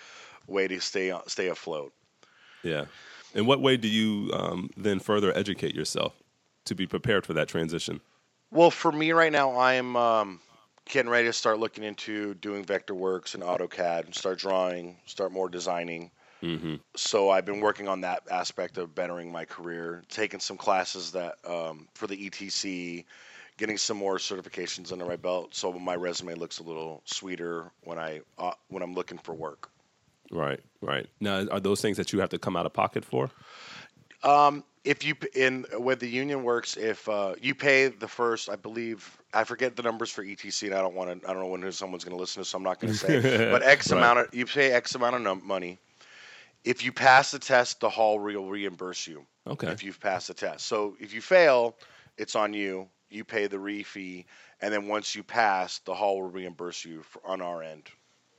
way 0.46 0.68
to 0.68 0.80
stay 0.80 1.10
on, 1.10 1.26
stay 1.28 1.48
afloat. 1.48 1.92
Yeah. 2.62 2.86
In 3.34 3.46
what 3.46 3.60
way 3.60 3.76
do 3.76 3.88
you 3.88 4.30
um, 4.32 4.70
then 4.76 5.00
further 5.00 5.36
educate 5.36 5.74
yourself 5.74 6.14
to 6.64 6.74
be 6.74 6.86
prepared 6.86 7.26
for 7.26 7.34
that 7.34 7.48
transition? 7.48 8.00
Well, 8.50 8.70
for 8.70 8.92
me 8.92 9.12
right 9.12 9.32
now, 9.32 9.58
I'm 9.58 9.96
um, 9.96 10.40
getting 10.88 11.10
ready 11.10 11.26
to 11.26 11.32
start 11.32 11.58
looking 11.58 11.84
into 11.84 12.34
doing 12.34 12.64
Vectorworks 12.64 13.34
and 13.34 13.42
AutoCAD 13.42 14.04
and 14.04 14.14
start 14.14 14.38
drawing, 14.38 14.96
start 15.06 15.32
more 15.32 15.48
designing. 15.48 16.10
Mm-hmm. 16.42 16.74
So 16.96 17.30
I've 17.30 17.44
been 17.44 17.60
working 17.60 17.88
on 17.88 18.00
that 18.02 18.22
aspect 18.30 18.76
of 18.78 18.94
bettering 18.94 19.32
my 19.32 19.44
career, 19.44 20.02
taking 20.08 20.40
some 20.40 20.56
classes 20.56 21.12
that 21.12 21.36
um, 21.46 21.88
for 21.94 22.06
the 22.06 22.28
ETC, 22.30 23.04
getting 23.56 23.78
some 23.78 23.96
more 23.96 24.18
certifications 24.18 24.92
under 24.92 25.06
my 25.06 25.16
belt, 25.16 25.54
so 25.54 25.72
my 25.72 25.94
resume 25.96 26.34
looks 26.34 26.58
a 26.58 26.62
little 26.62 27.02
sweeter 27.04 27.70
when 27.82 27.98
I 27.98 28.20
uh, 28.38 28.52
when 28.68 28.82
I'm 28.82 28.94
looking 28.94 29.18
for 29.18 29.34
work. 29.34 29.70
Right, 30.30 30.60
right. 30.80 31.06
Now, 31.20 31.46
are 31.48 31.60
those 31.60 31.80
things 31.80 31.96
that 31.96 32.12
you 32.12 32.20
have 32.20 32.30
to 32.30 32.38
come 32.38 32.56
out 32.56 32.66
of 32.66 32.72
pocket 32.72 33.04
for? 33.04 33.30
Um, 34.22 34.64
if 34.84 35.04
you 35.04 35.14
in 35.34 35.66
with 35.78 36.00
the 36.00 36.08
union 36.08 36.42
works, 36.42 36.76
if 36.76 37.08
uh, 37.08 37.34
you 37.40 37.54
pay 37.54 37.88
the 37.88 38.08
first, 38.08 38.48
I 38.48 38.56
believe 38.56 39.18
I 39.32 39.44
forget 39.44 39.76
the 39.76 39.82
numbers 39.82 40.10
for 40.10 40.24
ETC, 40.24 40.64
and 40.64 40.74
I 40.74 40.80
don't 40.80 40.94
want 40.94 41.22
to. 41.22 41.28
I 41.28 41.32
don't 41.32 41.42
know 41.42 41.48
when 41.48 41.70
someone's 41.72 42.04
going 42.04 42.16
to 42.16 42.20
listen 42.20 42.34
to, 42.34 42.40
this, 42.40 42.48
so 42.48 42.58
I'm 42.58 42.64
not 42.64 42.80
going 42.80 42.92
to 42.92 42.98
say. 42.98 43.50
but 43.50 43.62
X 43.62 43.90
Right. 43.92 43.98
amount 43.98 44.18
of 44.20 44.34
you 44.34 44.46
pay 44.46 44.72
X 44.72 44.94
amount 44.94 45.26
of 45.26 45.42
money. 45.42 45.78
If 46.64 46.84
you 46.84 46.92
pass 46.92 47.30
the 47.30 47.38
test, 47.38 47.80
the 47.80 47.90
hall 47.90 48.18
will 48.18 48.48
reimburse 48.48 49.06
you. 49.06 49.26
Okay. 49.46 49.68
If 49.68 49.84
you've 49.84 50.00
passed 50.00 50.28
the 50.28 50.34
test, 50.34 50.66
so 50.66 50.96
if 50.98 51.12
you 51.12 51.20
fail, 51.20 51.76
it's 52.16 52.34
on 52.34 52.54
you. 52.54 52.88
You 53.10 53.24
pay 53.24 53.46
the 53.46 53.58
re 53.58 53.82
fee, 53.82 54.26
and 54.60 54.72
then 54.72 54.88
once 54.88 55.14
you 55.14 55.22
pass, 55.22 55.78
the 55.80 55.94
hall 55.94 56.20
will 56.20 56.30
reimburse 56.30 56.84
you 56.84 57.02
for, 57.02 57.20
on 57.26 57.42
our 57.42 57.62
end 57.62 57.88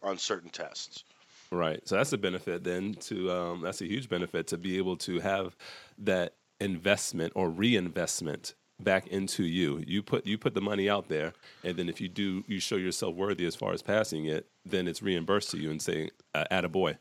on 0.01 0.17
certain 0.17 0.49
tests. 0.49 1.03
Right. 1.51 1.87
So 1.87 1.95
that's 1.95 2.13
a 2.13 2.17
benefit 2.17 2.63
then 2.63 2.95
to 3.01 3.31
um, 3.31 3.61
that's 3.61 3.81
a 3.81 3.85
huge 3.85 4.09
benefit 4.09 4.47
to 4.47 4.57
be 4.57 4.77
able 4.77 4.97
to 4.97 5.19
have 5.19 5.55
that 5.99 6.33
investment 6.59 7.33
or 7.35 7.49
reinvestment 7.49 8.55
back 8.79 9.07
into 9.07 9.43
you. 9.43 9.83
You 9.85 10.03
put 10.03 10.25
you 10.25 10.37
put 10.37 10.53
the 10.53 10.61
money 10.61 10.89
out 10.89 11.09
there, 11.09 11.33
and 11.63 11.77
then 11.77 11.89
if 11.89 12.01
you 12.01 12.07
do, 12.07 12.43
you 12.47 12.59
show 12.59 12.75
yourself 12.75 13.15
worthy 13.15 13.45
as 13.45 13.55
far 13.55 13.73
as 13.73 13.81
passing 13.81 14.25
it, 14.25 14.47
then 14.65 14.87
it's 14.87 15.01
reimbursed 15.01 15.51
to 15.51 15.57
you 15.57 15.71
and 15.71 15.81
saying, 15.81 16.09
uh, 16.33 16.45
"Add 16.51 16.65
a 16.65 16.69
boy." 16.69 16.97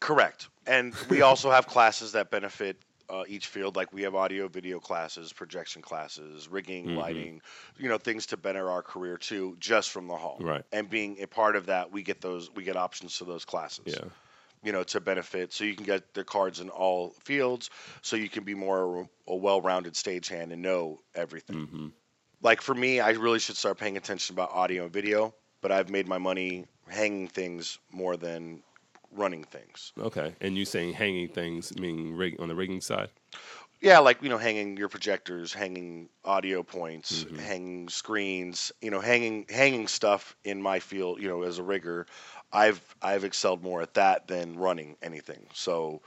Correct. 0.00 0.48
And 0.66 0.94
we 1.08 1.22
also 1.22 1.50
have 1.50 1.66
classes 1.66 2.12
that 2.12 2.30
benefit 2.30 2.76
uh, 3.08 3.24
each 3.28 3.46
field. 3.46 3.76
Like 3.76 3.92
we 3.92 4.02
have 4.02 4.14
audio, 4.14 4.48
video 4.48 4.80
classes, 4.80 5.32
projection 5.32 5.80
classes, 5.80 6.48
rigging, 6.48 6.86
Mhm. 6.88 6.96
lighting, 6.96 7.40
you 7.78 7.88
know, 7.88 7.98
things 7.98 8.26
to 8.26 8.36
better 8.36 8.68
our 8.70 8.82
career 8.82 9.16
too, 9.16 9.56
just 9.60 9.90
from 9.90 10.08
the 10.08 10.16
hall. 10.16 10.38
Right. 10.40 10.64
And 10.72 10.90
being 10.90 11.20
a 11.22 11.26
part 11.26 11.54
of 11.56 11.66
that, 11.66 11.92
we 11.92 12.02
get 12.02 12.20
those, 12.20 12.50
we 12.50 12.64
get 12.64 12.76
options 12.76 13.18
to 13.18 13.24
those 13.24 13.44
classes. 13.44 13.84
Yeah. 13.86 14.08
You 14.64 14.72
know, 14.72 14.82
to 14.84 15.00
benefit, 15.00 15.52
so 15.52 15.62
you 15.62 15.76
can 15.76 15.84
get 15.84 16.14
the 16.14 16.24
cards 16.24 16.58
in 16.58 16.70
all 16.70 17.10
fields, 17.22 17.70
so 18.02 18.16
you 18.16 18.28
can 18.28 18.42
be 18.42 18.54
more 18.54 19.08
a 19.28 19.36
well-rounded 19.36 19.94
stagehand 19.94 20.52
and 20.52 20.60
know 20.62 20.98
everything. 21.14 21.66
hmm 21.66 21.88
Like 22.42 22.60
for 22.60 22.74
me, 22.74 22.98
I 22.98 23.10
really 23.10 23.38
should 23.38 23.56
start 23.56 23.78
paying 23.78 23.96
attention 23.96 24.34
about 24.34 24.50
audio 24.50 24.84
and 24.84 24.92
video, 24.92 25.34
but 25.60 25.70
I've 25.70 25.90
made 25.90 26.08
my 26.08 26.18
money 26.18 26.66
hanging 26.88 27.28
things 27.28 27.78
more 27.92 28.16
than 28.16 28.62
running 29.16 29.44
things. 29.44 29.92
Okay. 29.98 30.34
And 30.40 30.56
you 30.56 30.64
saying 30.64 30.94
hanging 30.94 31.28
things, 31.28 31.76
meaning 31.78 32.16
rig 32.16 32.40
on 32.40 32.48
the 32.48 32.54
rigging 32.54 32.80
side? 32.80 33.10
Yeah, 33.80 33.98
like 33.98 34.22
you 34.22 34.28
know, 34.28 34.38
hanging 34.38 34.76
your 34.76 34.88
projectors, 34.88 35.52
hanging 35.52 36.08
audio 36.24 36.62
points, 36.62 37.24
Mhm. 37.24 37.38
hanging 37.38 37.88
screens, 37.88 38.72
you 38.80 38.90
know, 38.90 39.00
hanging 39.00 39.46
hanging 39.50 39.86
stuff 39.86 40.34
in 40.44 40.62
my 40.62 40.80
field, 40.80 41.20
you 41.20 41.28
know, 41.28 41.42
as 41.42 41.58
a 41.58 41.62
rigger, 41.62 42.06
I've 42.52 42.80
I've 43.02 43.24
excelled 43.24 43.62
more 43.62 43.82
at 43.82 43.94
that 43.94 44.28
than 44.28 44.56
running 44.56 44.96
anything. 45.02 45.46
So 45.52 46.00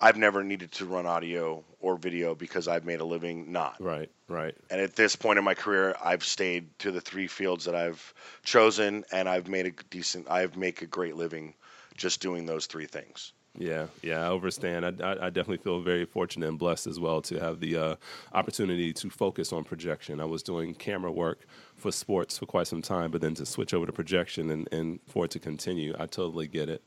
I've 0.00 0.16
never 0.16 0.42
needed 0.42 0.72
to 0.72 0.84
run 0.84 1.06
audio 1.06 1.64
or 1.78 1.96
video 1.96 2.34
because 2.34 2.66
I've 2.66 2.84
made 2.84 2.98
a 3.00 3.04
living 3.04 3.52
not. 3.52 3.80
Right. 3.80 4.10
Right. 4.26 4.56
And 4.68 4.80
at 4.80 4.96
this 4.96 5.14
point 5.14 5.38
in 5.38 5.44
my 5.44 5.54
career, 5.54 5.94
I've 6.02 6.24
stayed 6.24 6.76
to 6.80 6.90
the 6.90 7.00
three 7.00 7.28
fields 7.28 7.66
that 7.66 7.76
I've 7.76 8.12
chosen, 8.42 9.04
and 9.12 9.28
I've 9.28 9.46
made 9.46 9.66
a 9.66 9.70
decent, 9.90 10.28
I've 10.28 10.56
make 10.56 10.82
a 10.82 10.86
great 10.86 11.14
living 11.14 11.54
just 11.96 12.20
doing 12.20 12.46
those 12.46 12.66
three 12.66 12.86
things. 12.86 13.32
Yeah, 13.58 13.88
yeah, 14.02 14.26
I 14.26 14.32
understand. 14.32 14.86
I, 14.86 15.04
I, 15.04 15.26
I 15.26 15.30
definitely 15.30 15.58
feel 15.58 15.80
very 15.80 16.06
fortunate 16.06 16.48
and 16.48 16.58
blessed 16.58 16.86
as 16.86 16.98
well 16.98 17.20
to 17.22 17.38
have 17.38 17.60
the 17.60 17.76
uh, 17.76 17.96
opportunity 18.32 18.94
to 18.94 19.10
focus 19.10 19.52
on 19.52 19.64
projection. 19.64 20.20
I 20.20 20.24
was 20.24 20.42
doing 20.42 20.74
camera 20.74 21.12
work 21.12 21.44
for 21.76 21.92
sports 21.92 22.38
for 22.38 22.46
quite 22.46 22.66
some 22.66 22.80
time, 22.80 23.10
but 23.10 23.20
then 23.20 23.34
to 23.34 23.44
switch 23.44 23.74
over 23.74 23.84
to 23.84 23.92
projection 23.92 24.50
and, 24.50 24.72
and 24.72 25.00
for 25.06 25.26
it 25.26 25.30
to 25.32 25.38
continue, 25.38 25.94
I 25.98 26.06
totally 26.06 26.48
get 26.48 26.70
it. 26.70 26.82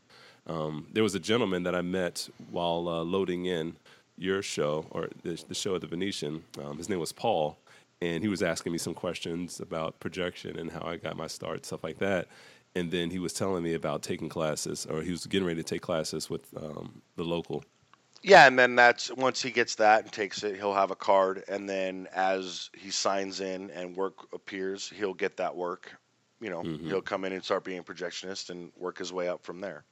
Um, 0.48 0.88
there 0.91 1.04
was 1.04 1.13
a 1.13 1.20
gentleman 1.20 1.63
that 1.63 1.76
I 1.76 1.82
met 1.82 2.28
while 2.50 2.88
uh, 2.88 3.04
loading 3.04 3.46
in 3.46 3.76
your 4.18 4.41
show 4.41 4.86
or 4.89 5.10
the, 5.24 5.44
the 5.48 5.56
show 5.56 5.76
at 5.76 5.82
the 5.82 5.88
Venetian. 5.88 6.44
Um, 6.63 6.78
his 6.78 6.89
name 6.89 7.00
was 7.00 7.12
Paul, 7.12 7.60
and 8.02 8.24
he 8.24 8.30
was 8.30 8.41
asking 8.41 8.72
me 8.72 8.78
some 8.80 8.94
questions 8.94 9.60
about 9.60 10.00
projection 10.00 10.58
and 10.58 10.72
how 10.72 10.82
I 10.82 10.98
got 10.98 11.15
my 11.15 11.28
start, 11.28 11.65
stuff 11.65 11.84
like 11.84 12.00
that. 12.00 12.28
And 12.76 12.92
then 12.92 13.10
he 13.10 13.20
was 13.20 13.32
telling 13.34 13.64
me 13.64 13.74
about 13.74 14.04
taking 14.04 14.28
classes, 14.28 14.86
or 14.86 15.02
he 15.02 15.12
was 15.12 15.26
getting 15.26 15.48
ready 15.48 15.64
to 15.64 15.68
take 15.68 15.82
classes 15.82 16.30
with 16.30 16.56
um, 16.58 17.02
the 17.16 17.24
local. 17.24 17.64
Yeah, 18.22 18.48
and 18.48 18.58
then 18.58 18.76
that's 18.76 19.12
once 19.14 19.42
he 19.42 19.52
gets 19.52 19.76
that 19.76 20.04
and 20.04 20.12
takes 20.12 20.44
it, 20.44 20.56
he'll 20.56 20.74
have 20.74 20.92
a 20.92 20.96
card, 20.96 21.44
and 21.48 21.70
then 21.70 22.08
as 22.12 22.70
he 22.76 22.90
signs 22.92 23.40
in 23.40 23.70
and 23.72 23.96
work 23.96 24.28
appears, 24.34 24.90
he'll 24.90 25.14
get 25.14 25.38
that 25.38 25.56
work. 25.56 25.96
You 26.42 26.50
know, 26.50 26.64
Mhm. 26.64 26.88
he'll 26.88 27.02
come 27.02 27.24
in 27.24 27.34
and 27.34 27.44
start 27.44 27.64
being 27.64 27.80
a 27.80 27.84
projectionist 27.84 28.50
and 28.50 28.72
work 28.76 28.98
his 28.98 29.14
way 29.14 29.30
up 29.30 29.44
from 29.44 29.62
there. 29.62 29.86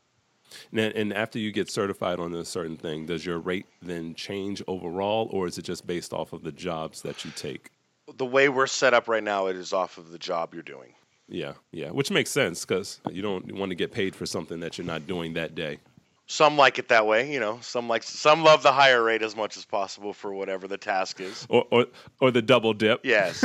And, 0.71 0.93
and 0.93 1.13
after 1.13 1.39
you 1.39 1.51
get 1.51 1.69
certified 1.69 2.19
on 2.19 2.33
a 2.33 2.43
certain 2.43 2.75
thing, 2.75 3.05
does 3.05 3.25
your 3.25 3.39
rate 3.39 3.67
then 3.81 4.13
change 4.15 4.61
overall, 4.67 5.29
or 5.31 5.47
is 5.47 5.57
it 5.57 5.63
just 5.63 5.87
based 5.87 6.11
off 6.11 6.33
of 6.33 6.43
the 6.43 6.51
jobs 6.51 7.01
that 7.03 7.23
you 7.23 7.31
take? 7.31 7.69
The 8.15 8.25
way 8.25 8.49
we're 8.49 8.67
set 8.67 8.93
up 8.93 9.07
right 9.07 9.23
now, 9.23 9.47
it 9.47 9.55
is 9.55 9.73
off 9.73 9.97
of 9.97 10.11
the 10.11 10.19
job 10.19 10.53
you're 10.53 10.63
doing. 10.63 10.95
Yeah, 11.27 11.53
yeah, 11.71 11.89
which 11.89 12.11
makes 12.11 12.29
sense 12.29 12.65
because 12.65 12.99
you 13.09 13.21
don't 13.21 13.51
want 13.53 13.69
to 13.69 13.75
get 13.75 13.91
paid 13.91 14.15
for 14.15 14.25
something 14.25 14.59
that 14.59 14.77
you're 14.77 14.85
not 14.87 15.07
doing 15.07 15.33
that 15.33 15.55
day. 15.55 15.79
Some 16.27 16.57
like 16.57 16.79
it 16.79 16.87
that 16.87 17.05
way, 17.05 17.31
you 17.31 17.39
know. 17.39 17.59
Some 17.61 17.87
like 17.87 18.03
some 18.03 18.43
love 18.43 18.63
the 18.63 18.71
higher 18.71 19.03
rate 19.03 19.21
as 19.21 19.35
much 19.35 19.57
as 19.57 19.65
possible 19.65 20.13
for 20.13 20.33
whatever 20.33 20.67
the 20.67 20.77
task 20.77 21.19
is. 21.19 21.45
Or, 21.49 21.65
or, 21.69 21.85
or 22.19 22.31
the 22.31 22.41
double 22.41 22.73
dip. 22.73 23.01
Yes. 23.03 23.43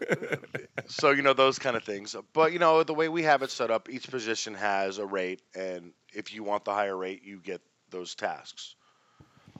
so 0.86 1.10
you 1.10 1.22
know 1.22 1.32
those 1.32 1.58
kind 1.58 1.76
of 1.76 1.84
things. 1.84 2.14
But 2.32 2.52
you 2.52 2.58
know 2.58 2.82
the 2.82 2.94
way 2.94 3.08
we 3.08 3.22
have 3.24 3.42
it 3.42 3.50
set 3.50 3.70
up, 3.70 3.88
each 3.90 4.08
position 4.10 4.54
has 4.54 4.98
a 4.98 5.06
rate, 5.06 5.42
and 5.54 5.92
if 6.12 6.32
you 6.32 6.42
want 6.44 6.64
the 6.64 6.72
higher 6.72 6.96
rate, 6.96 7.22
you 7.24 7.40
get 7.40 7.60
those 7.90 8.14
tasks. 8.14 8.74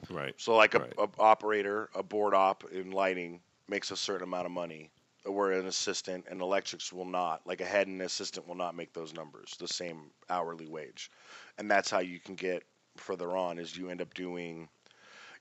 Right. 0.09 0.33
So 0.37 0.55
like 0.55 0.73
a, 0.73 0.79
Right. 0.79 0.93
a 0.97 1.07
operator, 1.19 1.89
a 1.95 2.03
board 2.03 2.33
op 2.33 2.63
in 2.71 2.91
lighting 2.91 3.41
makes 3.67 3.91
a 3.91 3.97
certain 3.97 4.23
amount 4.23 4.45
of 4.45 4.51
money. 4.51 4.89
Where 5.23 5.51
an 5.51 5.67
assistant 5.67 6.25
and 6.29 6.41
electrics 6.41 6.91
will 6.91 7.05
not, 7.05 7.45
like 7.45 7.61
a 7.61 7.65
head 7.65 7.87
and 7.87 8.01
assistant 8.01 8.47
will 8.47 8.55
not 8.55 8.75
make 8.75 8.91
those 8.93 9.13
numbers, 9.13 9.55
the 9.59 9.67
same 9.67 10.11
hourly 10.29 10.67
wage. 10.67 11.11
And 11.57 11.69
that's 11.69 11.91
how 11.91 11.99
you 11.99 12.19
can 12.19 12.35
get 12.35 12.63
further 12.97 13.37
on 13.37 13.59
is 13.59 13.77
you 13.77 13.89
end 13.89 14.01
up 14.01 14.13
doing 14.15 14.67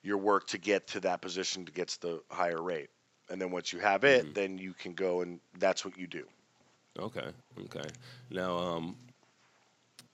your 0.02 0.18
work 0.18 0.46
to 0.48 0.58
get 0.58 0.86
to 0.88 1.00
that 1.00 1.22
position 1.22 1.64
to 1.64 1.72
get 1.72 1.88
to 1.88 2.00
the 2.00 2.22
higher 2.30 2.62
rate. 2.62 2.90
And 3.30 3.40
then 3.40 3.50
once 3.50 3.72
you 3.72 3.78
have 3.78 4.04
it, 4.04 4.26
Mhm. 4.26 4.34
then 4.34 4.58
you 4.58 4.74
can 4.74 4.92
go 4.92 5.22
and 5.22 5.40
that's 5.58 5.84
what 5.84 5.96
you 5.96 6.06
do. 6.06 6.28
Okay. 6.98 7.32
Okay. 7.58 7.88
Now, 8.30 8.58
um, 8.58 8.96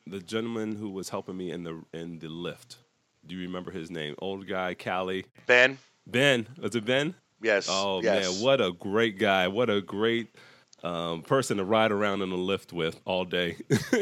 the 0.07 0.21
gentleman 0.21 0.77
who 0.77 0.91
was 0.91 1.09
helping 1.09 1.37
me 1.37 1.51
in 1.51 1.65
the 1.65 1.85
in 1.93 2.19
the 2.19 2.29
lift. 2.29 2.79
Do 3.27 3.35
you 3.35 3.43
remember 3.43 3.73
his 3.73 3.91
name? 3.91 4.15
Old 4.19 4.47
guy, 4.47 4.75
Cali. 4.75 5.27
Ben, 5.47 5.79
Ben. 6.07 6.47
Was 6.59 6.77
it 6.77 6.85
Ben? 6.85 7.17
Yes. 7.43 7.69
Oh 7.71 8.01
yes. 8.03 8.35
man, 8.35 8.45
what 8.45 8.61
a 8.61 8.73
great 8.73 9.19
guy! 9.19 9.49
What 9.49 9.71
a 9.71 9.81
great 9.81 10.29
um, 10.83 11.23
person 11.23 11.57
to 11.59 11.65
ride 11.65 11.93
around 11.93 12.23
in 12.23 12.31
a 12.31 12.37
lift 12.37 12.73
with 12.73 13.01
all 13.05 13.25
day. 13.25 13.57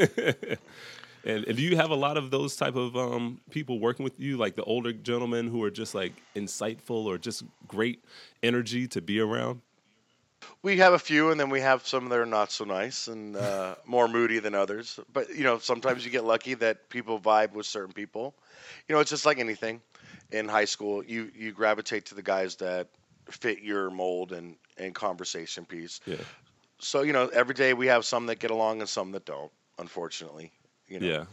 and, 1.24 1.44
and 1.44 1.56
do 1.56 1.62
you 1.62 1.76
have 1.76 1.90
a 1.90 1.96
lot 1.96 2.16
of 2.16 2.30
those 2.30 2.56
type 2.56 2.76
of 2.76 2.96
um, 2.96 3.40
people 3.50 3.80
working 3.80 4.04
with 4.04 4.18
you, 4.20 4.36
like 4.36 4.56
the 4.56 4.64
older 4.64 4.92
gentlemen 4.92 5.48
who 5.48 5.62
are 5.62 5.70
just 5.70 5.94
like 5.94 6.12
insightful 6.36 7.06
or 7.06 7.18
just 7.18 7.44
great 7.66 8.04
energy 8.42 8.86
to 8.88 9.00
be 9.00 9.20
around? 9.20 9.60
We 10.62 10.76
have 10.78 10.92
a 10.92 10.98
few, 10.98 11.30
and 11.30 11.40
then 11.40 11.48
we 11.48 11.60
have 11.60 11.86
some 11.86 12.10
that 12.10 12.18
are 12.18 12.26
not 12.26 12.50
so 12.50 12.64
nice 12.64 13.08
and 13.08 13.34
uh, 13.34 13.76
more 13.86 14.08
moody 14.08 14.40
than 14.40 14.54
others. 14.54 15.00
But 15.12 15.34
you 15.34 15.44
know, 15.44 15.58
sometimes 15.58 16.04
you 16.04 16.10
get 16.10 16.24
lucky 16.24 16.54
that 16.54 16.90
people 16.90 17.18
vibe 17.18 17.52
with 17.52 17.66
certain 17.66 17.94
people. 17.94 18.34
You 18.88 18.94
know, 18.94 19.00
it's 19.00 19.10
just 19.10 19.26
like 19.26 19.38
anything. 19.38 19.80
In 20.32 20.48
high 20.48 20.64
school, 20.64 21.04
you 21.04 21.30
you 21.34 21.52
gravitate 21.52 22.06
to 22.06 22.14
the 22.14 22.22
guys 22.22 22.56
that 22.56 22.88
fit 23.30 23.60
your 23.60 23.90
mold 23.90 24.32
and 24.32 24.56
and 24.76 24.94
conversation 24.94 25.64
piece. 25.64 26.00
Yeah. 26.06 26.16
So 26.78 27.02
you 27.02 27.12
know, 27.12 27.28
every 27.28 27.54
day 27.54 27.74
we 27.74 27.86
have 27.86 28.04
some 28.04 28.26
that 28.26 28.38
get 28.38 28.50
along 28.50 28.80
and 28.80 28.88
some 28.88 29.12
that 29.12 29.24
don't. 29.24 29.52
Unfortunately, 29.78 30.52
you 30.88 31.00
know. 31.00 31.06
Yeah. 31.06 31.24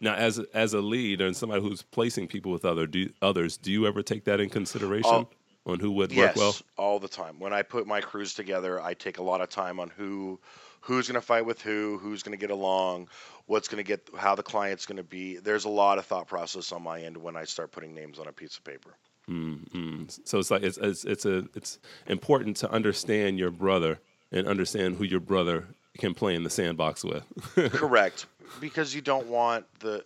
Now, 0.00 0.14
as 0.14 0.38
as 0.54 0.74
a 0.74 0.80
lead 0.80 1.20
and 1.20 1.36
somebody 1.36 1.62
who's 1.62 1.82
placing 1.82 2.28
people 2.28 2.52
with 2.52 2.64
other 2.64 2.86
do, 2.86 3.10
others, 3.22 3.56
do 3.56 3.72
you 3.72 3.86
ever 3.86 4.02
take 4.02 4.24
that 4.24 4.40
in 4.40 4.50
consideration 4.50 5.26
Oh, 5.66 5.72
on 5.72 5.80
who 5.80 5.90
would 5.92 6.12
Yes, 6.12 6.36
work 6.36 6.36
well? 6.36 6.56
all 6.76 6.98
the 7.00 7.08
time. 7.08 7.38
When 7.40 7.52
I 7.52 7.62
put 7.62 7.86
my 7.86 8.00
crews 8.00 8.34
together, 8.34 8.80
I 8.80 8.94
take 8.94 9.18
a 9.18 9.22
lot 9.22 9.40
of 9.40 9.48
time 9.48 9.80
on 9.80 9.90
who 9.90 10.38
who's 10.80 11.08
going 11.08 11.20
to 11.20 11.26
fight 11.26 11.44
with 11.44 11.60
who, 11.62 11.98
who's 11.98 12.22
going 12.22 12.38
to 12.38 12.40
get 12.40 12.50
along, 12.52 13.08
what's 13.46 13.66
going 13.68 13.82
to 13.82 13.86
get 13.86 14.08
how 14.16 14.34
the 14.36 14.42
client's 14.42 14.86
going 14.86 14.98
to 14.98 15.02
be. 15.02 15.36
There's 15.38 15.64
a 15.64 15.68
lot 15.70 15.98
of 15.98 16.06
thought 16.06 16.28
process 16.28 16.70
on 16.72 16.82
my 16.82 17.00
end 17.00 17.16
when 17.16 17.36
I 17.36 17.44
start 17.44 17.72
putting 17.72 17.94
names 17.94 18.18
on 18.18 18.28
a 18.28 18.32
piece 18.32 18.56
of 18.56 18.64
paper. 18.64 18.96
Mm. 19.30 20.26
So 20.26 20.38
it's 20.38 20.50
like 20.50 20.62
it's, 20.62 20.78
it's 20.78 21.04
it's 21.04 21.26
a 21.26 21.48
it's 21.54 21.78
important 22.06 22.56
to 22.58 22.70
understand 22.70 23.38
your 23.38 23.50
brother 23.50 23.98
and 24.30 24.46
understand 24.46 24.96
who 24.96 25.04
your 25.04 25.20
brother 25.20 25.66
can 25.98 26.14
play 26.14 26.34
in 26.34 26.44
the 26.44 26.50
sandbox 26.50 27.04
with. 27.04 27.24
Correct, 27.72 28.26
because 28.60 28.94
you 28.94 29.00
don't 29.00 29.26
want 29.26 29.66
the 29.80 30.04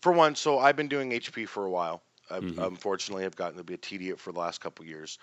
for 0.00 0.12
one. 0.12 0.34
So 0.34 0.58
I've 0.58 0.76
been 0.76 0.88
doing 0.88 1.10
HP 1.10 1.48
for 1.48 1.64
a 1.64 1.70
while. 1.70 2.02
I've, 2.30 2.42
Mm-hmm. 2.42 2.60
Unfortunately, 2.60 3.24
I've 3.24 3.36
gotten 3.36 3.56
to 3.58 3.62
be 3.62 3.74
a 3.74 3.78
TD 3.78 4.18
for 4.18 4.32
the 4.32 4.40
last 4.40 4.60
couple 4.60 4.82
of 4.82 4.88
years, 4.88 5.18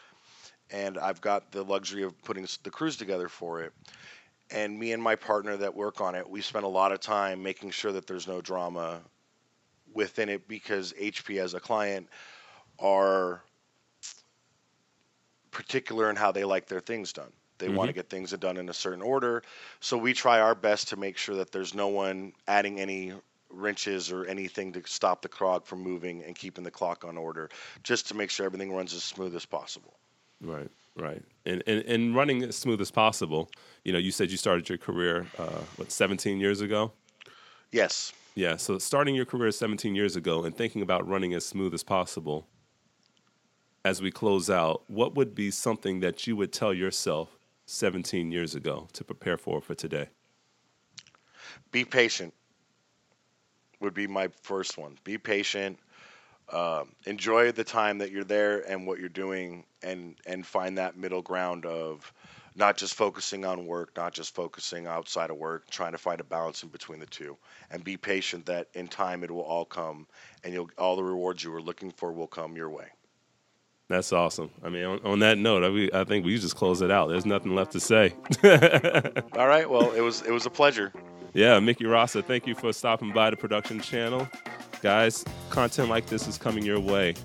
and 0.72 0.98
I've 0.98 1.20
got 1.20 1.52
the 1.52 1.64
luxury 1.64 2.04
of 2.04 2.22
putting 2.24 2.48
the 2.64 2.70
crews 2.70 2.96
together 2.96 3.28
for 3.28 3.62
it. 3.62 3.74
And 4.52 4.80
me 4.80 4.94
and 4.94 5.04
my 5.04 5.16
partner 5.16 5.58
that 5.58 5.76
work 5.76 6.00
on 6.00 6.16
it, 6.16 6.30
we 6.30 6.40
spend 6.42 6.64
a 6.64 6.70
lot 6.70 6.94
of 6.94 7.02
time 7.02 7.44
making 7.44 7.72
sure 7.72 7.92
that 7.92 8.08
there's 8.08 8.28
no 8.28 8.40
drama 8.40 9.02
within 9.94 10.30
it 10.30 10.48
because 10.48 10.94
HP 10.94 11.42
as 11.42 11.54
a 11.54 11.60
client 11.60 12.08
are 12.80 13.42
particular 15.52 16.10
in 16.10 16.16
how 16.16 16.32
they 16.32 16.44
like 16.44 16.68
their 16.68 16.82
things 16.82 17.14
done. 17.14 17.32
They 17.60 17.70
want 17.70 17.88
to 17.88 17.94
get 17.94 18.10
things 18.10 18.32
done 18.32 18.58
in 18.58 18.68
a 18.68 18.74
certain 18.74 19.02
order. 19.02 19.44
So 19.80 19.98
we 19.98 20.14
try 20.14 20.42
our 20.42 20.56
best 20.56 20.90
to 20.90 20.98
make 20.98 21.18
sure 21.18 21.36
that 21.36 21.52
there's 21.52 21.74
no 21.74 21.88
one 21.88 22.34
adding 22.48 22.80
any 22.80 23.14
wrenches 23.50 24.12
or 24.12 24.26
anything 24.26 24.74
to 24.74 24.82
stop 24.86 25.22
the 25.22 25.30
clock 25.30 25.66
from 25.66 25.82
moving 25.82 26.24
and 26.24 26.36
keeping 26.36 26.64
the 26.64 26.72
clock 26.72 27.06
on 27.06 27.18
order, 27.18 27.50
just 27.84 28.08
to 28.10 28.16
make 28.16 28.30
sure 28.30 28.46
everything 28.46 28.74
runs 28.74 28.94
as 28.94 29.04
smooth 29.04 29.36
as 29.36 29.46
possible. 29.46 29.94
right, 30.42 30.70
right. 30.98 31.22
And, 31.46 31.64
and 31.68 31.84
and 31.86 32.16
running 32.16 32.44
as 32.44 32.58
smooth 32.58 32.82
as 32.82 32.92
possible. 32.92 33.50
You 33.84 33.94
know, 33.94 34.00
you 34.00 34.12
said 34.12 34.32
you 34.32 34.38
started 34.38 34.68
your 34.68 34.80
career 34.80 35.28
uh, 35.38 35.62
what 35.78 35.92
17 35.92 36.40
years 36.40 36.62
ago. 36.62 36.92
Yes. 37.72 38.12
Yeah, 38.36 38.56
so 38.56 38.80
starting 38.80 39.14
your 39.14 39.26
career 39.26 39.52
17 39.52 39.94
years 39.94 40.16
ago 40.16 40.44
and 40.44 40.56
thinking 40.58 40.82
about 40.82 41.08
running 41.08 41.34
as 41.34 41.46
smooth 41.46 41.74
as 41.74 41.84
possible 41.84 42.48
as 43.86 44.02
we 44.02 44.12
close 44.12 44.50
out, 44.50 44.84
what 44.88 45.16
would 45.16 45.36
be 45.36 45.52
something 45.52 46.00
that 46.00 46.26
you 46.26 46.36
would 46.36 46.54
tell 46.54 46.74
yourself 46.74 47.38
17 47.66 48.32
years 48.32 48.56
ago 48.56 48.88
to 48.94 49.04
prepare 49.04 49.38
for 49.38 49.62
for 49.62 49.76
today? 49.76 50.10
Be 51.72 51.84
patient 51.84 52.34
would 53.84 53.94
be 53.94 54.08
my 54.08 54.30
first 54.42 54.78
one. 54.78 54.98
Be 55.04 55.18
patient. 55.18 55.78
Um, 56.52 56.94
enjoy 57.06 57.52
the 57.52 57.64
time 57.64 57.98
that 58.00 58.12
you're 58.12 58.24
there 58.24 58.60
and 58.70 58.88
what 58.88 59.00
you're 59.00 59.10
doing, 59.10 59.66
and 59.82 60.16
and 60.26 60.46
find 60.46 60.78
that 60.78 60.98
middle 60.98 61.22
ground 61.22 61.66
of 61.66 62.12
not 62.56 62.78
just 62.78 62.94
focusing 62.94 63.46
on 63.46 63.66
work, 63.66 63.92
not 63.96 64.14
just 64.14 64.36
focusing 64.36 64.88
outside 64.88 65.30
of 65.30 65.38
work, 65.38 65.70
trying 65.70 65.92
to 65.92 65.98
find 65.98 66.20
a 66.22 66.24
balance 66.24 66.64
in 66.64 66.70
between 66.70 67.00
the 67.00 67.06
two, 67.06 67.38
and 67.72 67.84
be 67.84 67.98
patient 67.98 68.46
that 68.46 68.68
in 68.74 68.88
time 68.88 69.24
it 69.24 69.32
will 69.32 69.42
all 69.42 69.66
come, 69.66 70.08
and 70.44 70.54
you'll 70.54 70.70
all 70.78 70.96
the 70.96 71.04
rewards 71.04 71.44
you 71.44 71.52
were 71.52 71.62
looking 71.62 71.92
for 71.92 72.12
will 72.12 72.28
come 72.28 72.56
your 72.56 72.70
way. 72.70 72.88
That's 73.90 74.14
awesome. 74.14 74.50
I 74.64 74.70
mean, 74.70 74.86
on, 74.86 75.00
on 75.04 75.20
that 75.20 75.38
note, 75.38 75.64
I, 75.94 76.02
I 76.02 76.04
think 76.04 76.26
we 76.26 76.38
just 76.38 76.56
close 76.56 76.82
it 76.82 76.90
out. 76.90 77.10
There's 77.10 77.26
nothing 77.26 77.54
left 77.54 77.74
to 77.74 77.80
say. 77.80 78.14
All 79.38 79.48
right. 79.48 79.70
Well, 79.70 79.92
it 79.92 80.02
was 80.02 80.22
it 80.22 80.32
was 80.32 80.46
a 80.46 80.50
pleasure. 80.50 80.94
Yeah, 81.34 81.60
Miki 81.60 81.86
Rosta, 81.86 82.22
thank 82.22 82.46
you 82.46 82.54
for 82.54 82.72
stopping 82.72 83.12
by 83.12 83.32
the 83.32 83.36
production 83.38 83.80
channel. 83.80 84.28
Guys, 84.82 85.26
content 85.50 85.90
like 85.90 86.06
this 86.06 86.28
is 86.28 86.38
coming 86.38 86.64
your 86.64 86.80
way. 86.80 87.16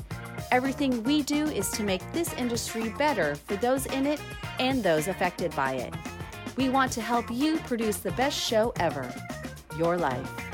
Everything 0.51 1.03
we 1.03 1.23
do 1.23 1.47
is 1.47 1.71
to 1.73 1.83
make 1.83 2.01
this 2.13 2.33
industry 2.35 2.91
better 2.99 3.35
for 3.35 3.57
those 3.57 3.87
in 3.87 4.07
it 4.07 4.21
and 4.59 4.83
those 4.83 5.09
affected 5.09 5.55
by 5.57 5.75
it. 5.75 5.95
We 6.57 6.71
want 6.71 6.93
to 6.93 7.01
help 7.01 7.31
you 7.31 7.59
produce 7.59 7.99
the 7.99 8.13
best 8.13 8.39
show 8.39 8.73
ever 8.79 9.13
your 9.77 9.97
life. 9.97 10.46